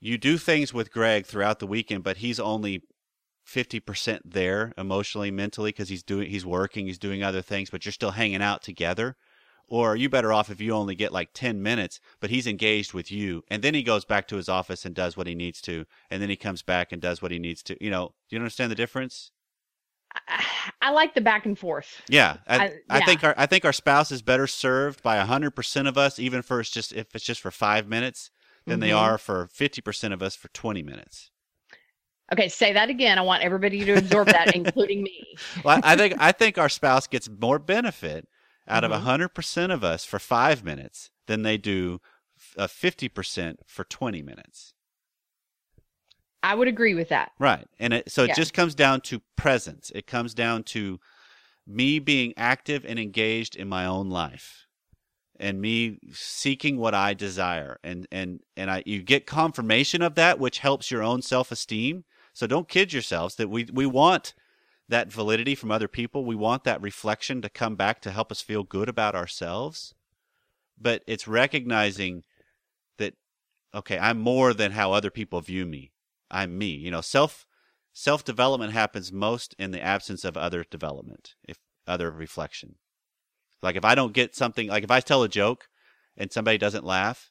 you 0.00 0.16
do 0.16 0.38
things 0.38 0.72
with 0.72 0.92
Greg 0.92 1.26
throughout 1.26 1.58
the 1.58 1.66
weekend, 1.66 2.04
but 2.04 2.18
he's 2.18 2.40
only 2.40 2.82
50% 3.50 4.20
there 4.24 4.72
emotionally, 4.78 5.30
mentally, 5.30 5.70
because 5.70 5.88
he's 5.88 6.02
doing, 6.02 6.30
he's 6.30 6.46
working, 6.46 6.86
he's 6.86 6.98
doing 6.98 7.22
other 7.22 7.42
things, 7.42 7.70
but 7.70 7.84
you're 7.84 7.92
still 7.92 8.12
hanging 8.12 8.42
out 8.42 8.62
together? 8.62 9.16
Or 9.66 9.92
are 9.92 9.96
you 9.96 10.08
better 10.08 10.32
off 10.32 10.50
if 10.50 10.60
you 10.60 10.72
only 10.72 10.96
get 10.96 11.12
like 11.12 11.30
10 11.32 11.62
minutes, 11.62 12.00
but 12.20 12.30
he's 12.30 12.46
engaged 12.46 12.92
with 12.92 13.12
you 13.12 13.44
and 13.48 13.62
then 13.62 13.72
he 13.72 13.84
goes 13.84 14.04
back 14.04 14.26
to 14.28 14.36
his 14.36 14.48
office 14.48 14.84
and 14.84 14.94
does 14.94 15.16
what 15.16 15.28
he 15.28 15.34
needs 15.34 15.60
to, 15.62 15.86
and 16.10 16.20
then 16.20 16.28
he 16.28 16.36
comes 16.36 16.62
back 16.62 16.90
and 16.92 17.00
does 17.00 17.22
what 17.22 17.30
he 17.30 17.38
needs 17.38 17.62
to? 17.64 17.82
You 17.82 17.90
know, 17.90 18.14
do 18.28 18.36
you 18.36 18.40
understand 18.40 18.70
the 18.70 18.76
difference? 18.76 19.30
I 20.82 20.90
like 20.90 21.14
the 21.14 21.20
back 21.20 21.46
and 21.46 21.58
forth. 21.58 22.02
Yeah, 22.08 22.38
I, 22.48 22.56
I, 22.56 22.64
yeah. 22.64 22.70
I, 22.88 23.04
think 23.04 23.22
our 23.22 23.34
I 23.36 23.46
think 23.46 23.64
our 23.64 23.72
spouse 23.72 24.10
is 24.10 24.22
better 24.22 24.46
served 24.46 25.02
by 25.02 25.18
hundred 25.18 25.52
percent 25.52 25.88
of 25.88 25.96
us, 25.96 26.18
even 26.18 26.42
for 26.42 26.60
it's 26.60 26.70
just 26.70 26.92
if 26.92 27.14
it's 27.14 27.24
just 27.24 27.40
for 27.40 27.50
five 27.50 27.88
minutes, 27.88 28.30
than 28.66 28.74
mm-hmm. 28.74 28.80
they 28.80 28.92
are 28.92 29.18
for 29.18 29.48
fifty 29.52 29.80
percent 29.80 30.12
of 30.12 30.22
us 30.22 30.34
for 30.34 30.48
twenty 30.48 30.82
minutes. 30.82 31.30
Okay, 32.32 32.48
say 32.48 32.72
that 32.72 32.90
again. 32.90 33.18
I 33.18 33.22
want 33.22 33.42
everybody 33.42 33.84
to 33.84 33.94
absorb 33.94 34.28
that, 34.28 34.54
including 34.54 35.02
me. 35.02 35.36
Well, 35.64 35.80
I 35.82 35.96
think 35.96 36.14
I 36.18 36.32
think 36.32 36.58
our 36.58 36.68
spouse 36.68 37.06
gets 37.06 37.28
more 37.28 37.58
benefit 37.58 38.28
out 38.68 38.84
mm-hmm. 38.84 38.92
of 38.92 39.02
hundred 39.02 39.30
percent 39.30 39.72
of 39.72 39.82
us 39.82 40.04
for 40.04 40.18
five 40.18 40.64
minutes 40.64 41.10
than 41.26 41.42
they 41.42 41.56
do 41.56 42.00
fifty 42.68 43.08
percent 43.08 43.60
for 43.66 43.84
twenty 43.84 44.22
minutes. 44.22 44.74
I 46.42 46.54
would 46.54 46.68
agree 46.68 46.94
with 46.94 47.08
that. 47.10 47.32
Right, 47.38 47.66
and 47.78 47.92
it, 47.92 48.10
so 48.10 48.24
it 48.24 48.28
yeah. 48.28 48.34
just 48.34 48.54
comes 48.54 48.74
down 48.74 49.02
to 49.02 49.20
presence. 49.36 49.90
It 49.94 50.06
comes 50.06 50.32
down 50.32 50.62
to 50.64 50.98
me 51.66 51.98
being 51.98 52.32
active 52.36 52.84
and 52.86 52.98
engaged 52.98 53.56
in 53.56 53.68
my 53.68 53.84
own 53.84 54.08
life, 54.08 54.66
and 55.38 55.60
me 55.60 55.98
seeking 56.12 56.76
what 56.76 56.94
I 56.94 57.14
desire 57.14 57.78
and 57.82 58.06
and 58.12 58.40
and 58.56 58.70
I 58.70 58.82
you 58.86 59.02
get 59.02 59.26
confirmation 59.26 60.00
of 60.00 60.14
that 60.14 60.38
which 60.38 60.60
helps 60.60 60.90
your 60.90 61.02
own 61.02 61.22
self-esteem. 61.22 62.04
So 62.32 62.46
don't 62.46 62.68
kid 62.68 62.92
yourselves 62.92 63.34
that 63.36 63.48
we 63.48 63.66
we 63.72 63.86
want 63.86 64.34
that 64.88 65.12
validity 65.12 65.54
from 65.54 65.70
other 65.70 65.88
people. 65.88 66.24
We 66.24 66.34
want 66.34 66.64
that 66.64 66.82
reflection 66.82 67.42
to 67.42 67.48
come 67.48 67.76
back 67.76 68.00
to 68.02 68.10
help 68.10 68.32
us 68.32 68.40
feel 68.40 68.62
good 68.64 68.88
about 68.88 69.14
ourselves. 69.14 69.94
But 70.80 71.02
it's 71.06 71.28
recognizing 71.28 72.24
that 72.98 73.14
okay, 73.74 73.98
I'm 73.98 74.18
more 74.18 74.52
than 74.52 74.72
how 74.72 74.92
other 74.92 75.10
people 75.10 75.40
view 75.40 75.66
me. 75.66 75.92
I'm 76.30 76.58
me. 76.58 76.68
You 76.68 76.90
know, 76.90 77.00
self 77.00 77.46
self 77.92 78.24
development 78.24 78.72
happens 78.72 79.12
most 79.12 79.54
in 79.58 79.70
the 79.70 79.82
absence 79.82 80.24
of 80.24 80.36
other 80.36 80.64
development, 80.64 81.34
if 81.46 81.58
other 81.86 82.10
reflection. 82.10 82.76
Like 83.62 83.76
if 83.76 83.84
I 83.84 83.94
don't 83.94 84.14
get 84.14 84.34
something, 84.34 84.68
like 84.68 84.84
if 84.84 84.90
I 84.90 85.00
tell 85.00 85.22
a 85.22 85.28
joke 85.28 85.68
and 86.16 86.32
somebody 86.32 86.58
doesn't 86.58 86.84
laugh, 86.84 87.30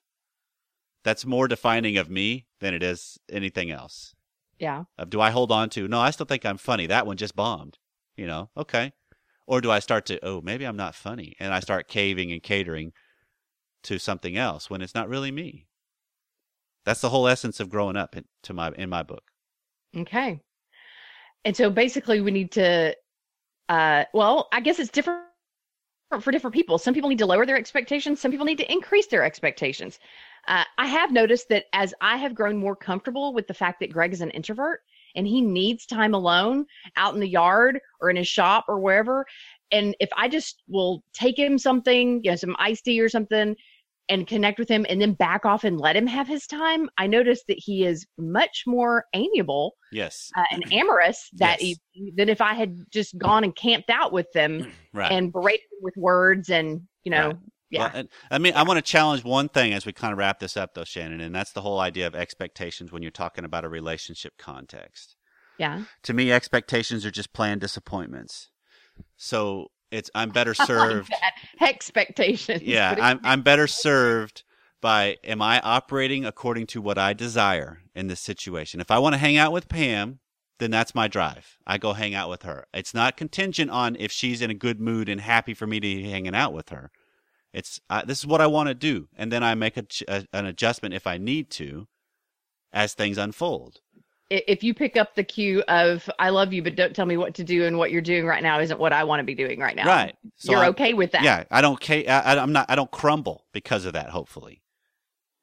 that's 1.03 1.25
more 1.25 1.47
defining 1.47 1.97
of 1.97 2.09
me 2.09 2.45
than 2.59 2.73
it 2.73 2.83
is 2.83 3.17
anything 3.29 3.71
else. 3.71 4.13
Yeah. 4.59 4.83
Of 4.97 5.09
do 5.09 5.21
I 5.21 5.31
hold 5.31 5.51
on 5.51 5.69
to, 5.71 5.87
no, 5.87 5.99
I 5.99 6.11
still 6.11 6.25
think 6.25 6.45
I'm 6.45 6.57
funny. 6.57 6.87
That 6.87 7.07
one 7.07 7.17
just 7.17 7.35
bombed, 7.35 7.77
you 8.17 8.27
know, 8.27 8.49
okay. 8.57 8.93
Or 9.47 9.61
do 9.61 9.71
I 9.71 9.79
start 9.79 10.05
to, 10.07 10.23
oh, 10.23 10.41
maybe 10.41 10.65
I'm 10.65 10.77
not 10.77 10.93
funny. 10.93 11.35
And 11.39 11.53
I 11.53 11.59
start 11.59 11.87
caving 11.87 12.31
and 12.31 12.43
catering 12.43 12.93
to 13.83 13.97
something 13.97 14.37
else 14.37 14.69
when 14.69 14.81
it's 14.81 14.93
not 14.93 15.09
really 15.09 15.31
me. 15.31 15.65
That's 16.85 17.01
the 17.01 17.09
whole 17.09 17.27
essence 17.27 17.59
of 17.59 17.69
growing 17.69 17.95
up 17.95 18.15
in, 18.15 18.25
to 18.43 18.53
my, 18.53 18.71
in 18.77 18.89
my 18.89 19.03
book. 19.03 19.23
Okay. 19.95 20.41
And 21.45 21.55
so 21.55 21.69
basically 21.69 22.21
we 22.21 22.31
need 22.31 22.51
to, 22.53 22.95
uh, 23.69 24.03
well, 24.13 24.49
I 24.51 24.59
guess 24.59 24.79
it's 24.79 24.91
different 24.91 25.23
for 26.21 26.31
different 26.31 26.55
people. 26.55 26.77
Some 26.77 26.93
people 26.93 27.09
need 27.09 27.19
to 27.19 27.25
lower 27.25 27.45
their 27.45 27.57
expectations. 27.57 28.19
Some 28.19 28.31
people 28.31 28.45
need 28.45 28.57
to 28.57 28.71
increase 28.71 29.07
their 29.07 29.23
expectations. 29.23 29.99
Uh, 30.49 30.63
I 30.79 30.87
have 30.87 31.11
noticed 31.11 31.47
that 31.49 31.65
as 31.73 31.93
I 32.01 32.17
have 32.17 32.33
grown 32.33 32.57
more 32.57 32.75
comfortable 32.75 33.33
with 33.33 33.47
the 33.47 33.53
fact 33.53 33.79
that 33.79 33.93
Greg 33.93 34.11
is 34.13 34.21
an 34.21 34.31
introvert 34.31 34.81
and 35.15 35.27
he 35.27 35.41
needs 35.41 35.85
time 35.85 36.15
alone 36.15 36.65
out 36.97 37.13
in 37.13 37.19
the 37.19 37.27
yard 37.27 37.79
or 38.01 38.09
in 38.09 38.15
his 38.15 38.27
shop 38.27 38.65
or 38.67 38.79
wherever. 38.79 39.25
And 39.71 39.95
if 39.99 40.09
I 40.17 40.27
just 40.27 40.63
will 40.67 41.03
take 41.13 41.37
him 41.37 41.59
something, 41.59 42.21
you 42.23 42.31
know, 42.31 42.35
some 42.35 42.55
iced 42.57 42.85
tea 42.85 42.99
or 42.99 43.09
something, 43.09 43.55
and 44.09 44.25
connect 44.25 44.57
with 44.57 44.67
him 44.67 44.87
and 44.89 44.99
then 44.99 45.13
back 45.13 45.45
off 45.45 45.63
and 45.63 45.79
let 45.79 45.95
him 45.95 46.07
have 46.07 46.27
his 46.27 46.47
time, 46.47 46.89
I 46.97 47.05
noticed 47.05 47.45
that 47.47 47.59
he 47.59 47.85
is 47.85 48.07
much 48.17 48.63
more 48.65 49.05
amiable 49.13 49.75
Yes. 49.91 50.31
uh, 50.35 50.43
and 50.51 50.63
amorous 50.71 51.29
that 51.33 51.61
Yes. 51.61 51.79
evening 51.95 52.15
than 52.15 52.27
if 52.27 52.41
I 52.41 52.55
had 52.55 52.75
just 52.89 53.15
gone 53.19 53.43
and 53.43 53.55
camped 53.55 53.91
out 53.91 54.11
with 54.11 54.25
them 54.33 54.63
Right. 54.93 55.11
and 55.11 55.31
berated 55.31 55.67
with 55.81 55.95
words 55.95 56.49
and, 56.49 56.81
you 57.03 57.11
know, 57.11 57.27
Right. 57.27 57.37
Yeah. 57.69 57.91
Well, 57.93 58.03
I 58.31 58.37
mean, 58.37 58.53
I 58.53 58.63
want 58.63 58.77
to 58.77 58.81
challenge 58.81 59.23
one 59.23 59.49
thing 59.49 59.73
as 59.73 59.85
we 59.85 59.93
kind 59.93 60.11
of 60.11 60.17
wrap 60.17 60.39
this 60.39 60.57
up, 60.57 60.73
though, 60.73 60.83
Shannon, 60.83 61.21
and 61.21 61.33
that's 61.33 61.51
the 61.51 61.61
whole 61.61 61.79
idea 61.79 62.07
of 62.07 62.15
expectations 62.15 62.91
when 62.91 63.01
you're 63.01 63.11
talking 63.11 63.45
about 63.45 63.65
a 63.65 63.69
relationship 63.69 64.33
context. 64.37 65.15
yeah. 65.57 65.83
To 66.03 66.13
me, 66.13 66.31
expectations 66.31 67.05
are 67.05 67.11
just 67.11 67.33
planned 67.33 67.61
disappointments. 67.61 68.49
So 69.17 69.67
it's 69.91 70.09
I'm 70.15 70.29
better 70.29 70.55
like 70.59 70.67
served. 70.67 71.13
Expectations. 71.61 72.61
yeah, 72.61 72.95
I'm 72.99 73.19
I'm 73.23 73.41
better 73.41 73.67
served 73.67 74.43
by 74.81 75.17
am 75.23 75.41
I 75.41 75.59
operating 75.59 76.25
according 76.25 76.67
to 76.67 76.81
what 76.81 76.97
I 76.97 77.13
desire 77.13 77.81
in 77.95 78.07
this 78.07 78.21
situation? 78.21 78.79
If 78.79 78.91
I 78.91 78.99
want 78.99 79.13
to 79.13 79.19
hang 79.19 79.37
out 79.37 79.51
with 79.51 79.69
Pam, 79.69 80.19
then 80.59 80.71
that's 80.71 80.95
my 80.95 81.07
drive. 81.07 81.57
I 81.65 81.77
go 81.77 81.93
hang 81.93 82.13
out 82.13 82.29
with 82.29 82.43
her. 82.43 82.65
It's 82.73 82.93
not 82.93 83.17
contingent 83.17 83.71
on 83.71 83.95
if 83.99 84.11
she's 84.11 84.41
in 84.41 84.49
a 84.49 84.55
good 84.55 84.79
mood 84.79 85.09
and 85.09 85.21
happy 85.21 85.53
for 85.53 85.65
me 85.65 85.79
to 85.79 85.81
be 85.81 86.09
hanging 86.09 86.35
out 86.35 86.53
with 86.53 86.69
her. 86.69 86.91
It's 87.53 87.79
this 88.05 88.19
is 88.19 88.27
what 88.27 88.41
I 88.41 88.47
want 88.47 88.67
to 88.69 88.75
do, 88.75 89.07
and 89.17 89.31
then 89.31 89.43
I 89.43 89.55
make 89.55 89.75
a, 89.77 89.85
a, 90.07 90.25
an 90.33 90.45
adjustment 90.45 90.93
if 90.93 91.07
I 91.07 91.17
need 91.17 91.49
to, 91.51 91.87
as 92.71 92.93
things 92.93 93.17
unfold. 93.17 93.79
if 94.29 94.63
you 94.63 94.75
pick 94.75 94.95
up 94.95 95.15
the 95.15 95.23
cue 95.23 95.63
of 95.67 96.07
"I 96.19 96.29
love 96.29 96.53
you, 96.53 96.61
but 96.61 96.75
don't 96.75 96.95
tell 96.95 97.07
me 97.07 97.17
what 97.17 97.33
to 97.35 97.43
do," 97.43 97.65
and 97.65 97.77
what 97.79 97.89
you're 97.91 98.01
doing 98.01 98.25
right 98.27 98.43
now 98.43 98.59
isn't 98.59 98.79
what 98.79 98.93
I 98.93 99.03
want 99.03 99.19
to 99.21 99.23
be 99.23 99.33
doing 99.35 99.59
right 99.59 99.75
now, 99.75 99.87
Right. 99.87 100.15
So 100.37 100.51
you're 100.51 100.61
I'm- 100.61 100.69
okay 100.71 100.93
with 100.93 101.11
that. 101.13 101.23
Yeah, 101.23 101.45
I 101.49 101.61
don't. 101.61 101.89
I, 101.89 102.03
I- 102.07 102.37
I'm 102.37 102.51
not. 102.53 102.67
I 102.69 102.75
don't 102.75 102.91
crumble 102.91 103.45
because 103.51 103.85
of 103.85 103.93
that. 103.93 104.09
Hopefully, 104.11 104.61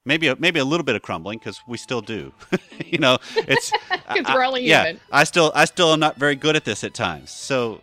maybe 0.05 0.29
a, 0.29 0.37
maybe 0.37 0.61
a 0.61 0.65
little 0.65 0.85
bit 0.85 0.95
of 0.95 1.01
crumbling 1.01 1.39
because 1.39 1.59
we 1.67 1.77
still 1.77 1.99
do. 2.01 2.31
you 2.85 2.99
know, 2.99 3.17
it's 3.35 3.73
I- 4.07 4.23
we're 4.33 4.45
only 4.45 4.63
yeah. 4.63 4.85
human. 4.85 5.01
I 5.11 5.25
still 5.25 5.51
I 5.53 5.65
still 5.65 5.91
am 5.91 5.99
not 5.99 6.15
very 6.15 6.37
good 6.37 6.55
at 6.55 6.63
this 6.63 6.85
at 6.85 6.93
times. 6.93 7.31
So 7.31 7.81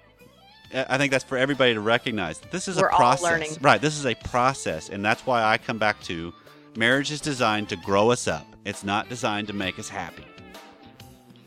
I 0.74 0.98
think 0.98 1.12
that's 1.12 1.24
for 1.24 1.38
everybody 1.38 1.74
to 1.74 1.80
recognize 1.80 2.40
this 2.50 2.66
is 2.66 2.76
We're 2.76 2.88
a 2.88 2.96
process. 2.96 3.60
Right. 3.60 3.80
This 3.80 3.96
is 3.96 4.06
a 4.06 4.14
process, 4.14 4.88
and 4.88 5.04
that's 5.04 5.24
why 5.24 5.42
I 5.42 5.56
come 5.56 5.78
back 5.78 6.00
to 6.02 6.34
marriage 6.76 7.12
is 7.12 7.20
designed 7.20 7.68
to 7.68 7.76
grow 7.76 8.10
us 8.10 8.26
up. 8.26 8.46
It's 8.64 8.82
not 8.82 9.08
designed 9.08 9.46
to 9.48 9.52
make 9.52 9.78
us 9.78 9.88
happy. 9.88 10.24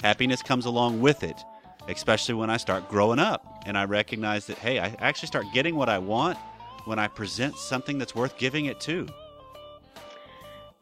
Happiness 0.02 0.42
comes 0.42 0.66
along 0.66 1.02
with 1.02 1.24
it, 1.24 1.36
especially 1.90 2.36
when 2.36 2.50
I 2.50 2.58
start 2.58 2.88
growing 2.90 3.20
up 3.20 3.64
and 3.66 3.78
I 3.78 3.86
recognize 3.86 4.46
that 4.48 4.58
hey, 4.60 4.80
I 4.80 4.96
actually 5.00 5.28
start 5.28 5.46
getting 5.54 5.76
what 5.76 5.90
I 5.90 5.98
want 5.98 6.38
when 6.86 7.00
I 7.00 7.08
present 7.08 7.58
something 7.58 7.98
that's 7.98 8.16
worth 8.16 8.38
giving 8.38 8.66
it 8.66 8.80
to. 8.82 9.08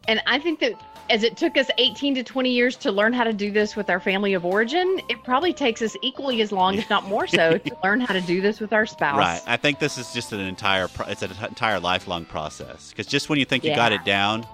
And 0.07 0.21
I 0.27 0.39
think 0.39 0.59
that 0.59 0.73
as 1.09 1.23
it 1.23 1.37
took 1.37 1.57
us 1.57 1.69
18 1.77 2.15
to 2.15 2.23
20 2.23 2.49
years 2.49 2.75
to 2.77 2.91
learn 2.91 3.13
how 3.13 3.23
to 3.23 3.33
do 3.33 3.51
this 3.51 3.75
with 3.75 3.89
our 3.89 3.99
family 3.99 4.33
of 4.33 4.43
origin, 4.43 4.99
it 5.07 5.23
probably 5.23 5.53
takes 5.53 5.81
us 5.81 5.95
equally 6.01 6.41
as 6.41 6.51
long, 6.51 6.77
if 6.77 6.89
not 6.89 7.07
more 7.07 7.27
so, 7.27 7.57
to 7.57 7.77
learn 7.83 7.99
how 7.99 8.13
to 8.13 8.21
do 8.21 8.41
this 8.41 8.59
with 8.59 8.73
our 8.73 8.85
spouse. 8.85 9.17
Right. 9.17 9.41
I 9.45 9.57
think 9.57 9.79
this 9.79 9.97
is 9.97 10.11
just 10.13 10.33
an 10.33 10.39
entire 10.39 10.87
it's 11.07 11.21
an 11.21 11.31
entire 11.47 11.79
lifelong 11.79 12.25
process 12.25 12.89
because 12.89 13.05
just 13.05 13.29
when 13.29 13.37
you 13.39 13.45
think 13.45 13.63
you 13.63 13.75
got 13.75 13.91
it 13.91 14.03
down, 14.03 14.47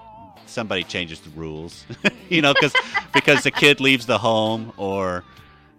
somebody 0.46 0.84
changes 0.84 1.20
the 1.20 1.30
rules. 1.30 1.86
you 2.28 2.42
know, 2.42 2.52
because 2.52 2.74
because 3.14 3.42
the 3.42 3.50
kid 3.50 3.80
leaves 3.80 4.06
the 4.06 4.18
home 4.18 4.72
or 4.76 5.24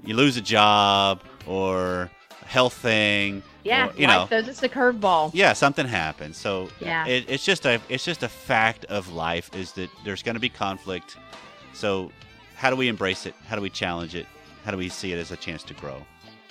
you 0.04 0.16
lose 0.16 0.38
a 0.38 0.42
job 0.42 1.22
or 1.46 2.10
health 2.46 2.74
thing. 2.74 3.44
Yeah. 3.64 3.90
or, 3.90 3.94
you 3.96 4.08
know. 4.08 4.26
throws 4.26 4.48
us 4.50 4.62
a 4.64 4.70
curveball. 4.70 5.32
Yeah, 5.34 5.54
something 5.54 5.88
happens. 5.88 6.38
So 6.38 6.70
Yeah. 6.80 7.06
it, 7.08 7.26
it's 7.30 7.46
just 7.46 7.66
a 7.66 7.80
it's 7.90 8.04
just 8.04 8.24
a 8.24 8.30
fact 8.30 8.86
of 8.86 9.12
life 9.14 9.50
is 9.56 9.72
that 9.74 9.90
there's 10.04 10.22
going 10.24 10.36
to 10.36 10.42
be 10.42 10.50
conflict. 10.50 11.18
So 11.74 12.12
how 12.56 12.70
do 12.70 12.76
we 12.76 12.88
embrace 12.88 13.26
it? 13.26 13.36
How 13.48 13.56
do 13.56 13.62
we 13.62 13.70
challenge 13.70 14.16
it? 14.16 14.26
How 14.66 14.72
do 14.72 14.78
we 14.78 14.90
see 14.90 15.12
it 15.14 15.18
as 15.18 15.32
a 15.32 15.38
chance 15.38 15.64
to 15.64 15.74
grow? 15.74 15.98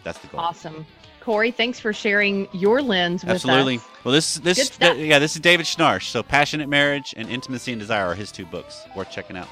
That's 0.05 0.19
the 0.19 0.27
goal. 0.29 0.41
Awesome. 0.41 0.85
Corey, 1.21 1.53
thanks 1.53 1.79
for 1.79 1.93
sharing 1.93 2.49
your 2.53 2.83
lens 2.83 3.23
with 3.23 3.31
Absolutely. 3.35 3.77
us. 3.77 3.85
Well, 4.03 4.13
this 4.13 4.35
this 4.39 4.67
stuff. 4.67 4.97
yeah, 4.99 5.21
this 5.21 5.37
is 5.37 5.41
David 5.41 5.67
Schnarch. 5.67 6.11
So, 6.11 6.21
Passionate 6.23 6.69
Marriage 6.69 7.15
and 7.17 7.29
Intimacy 7.29 7.71
and 7.73 7.81
Desire 7.81 8.07
are 8.07 8.15
his 8.17 8.33
two 8.33 8.45
books. 8.45 8.83
Worth 8.97 9.11
checking 9.13 9.37
out. 9.37 9.47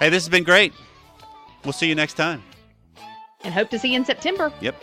Hey, 0.00 0.08
this 0.08 0.24
has 0.24 0.28
been 0.28 0.42
great. 0.42 0.72
We'll 1.62 1.72
see 1.72 1.86
you 1.86 1.94
next 1.94 2.14
time. 2.14 2.42
And 3.44 3.52
hope 3.54 3.70
to 3.70 3.78
see 3.78 3.90
you 3.90 3.96
in 3.96 4.04
September. 4.04 4.52
Yep. 4.60 4.82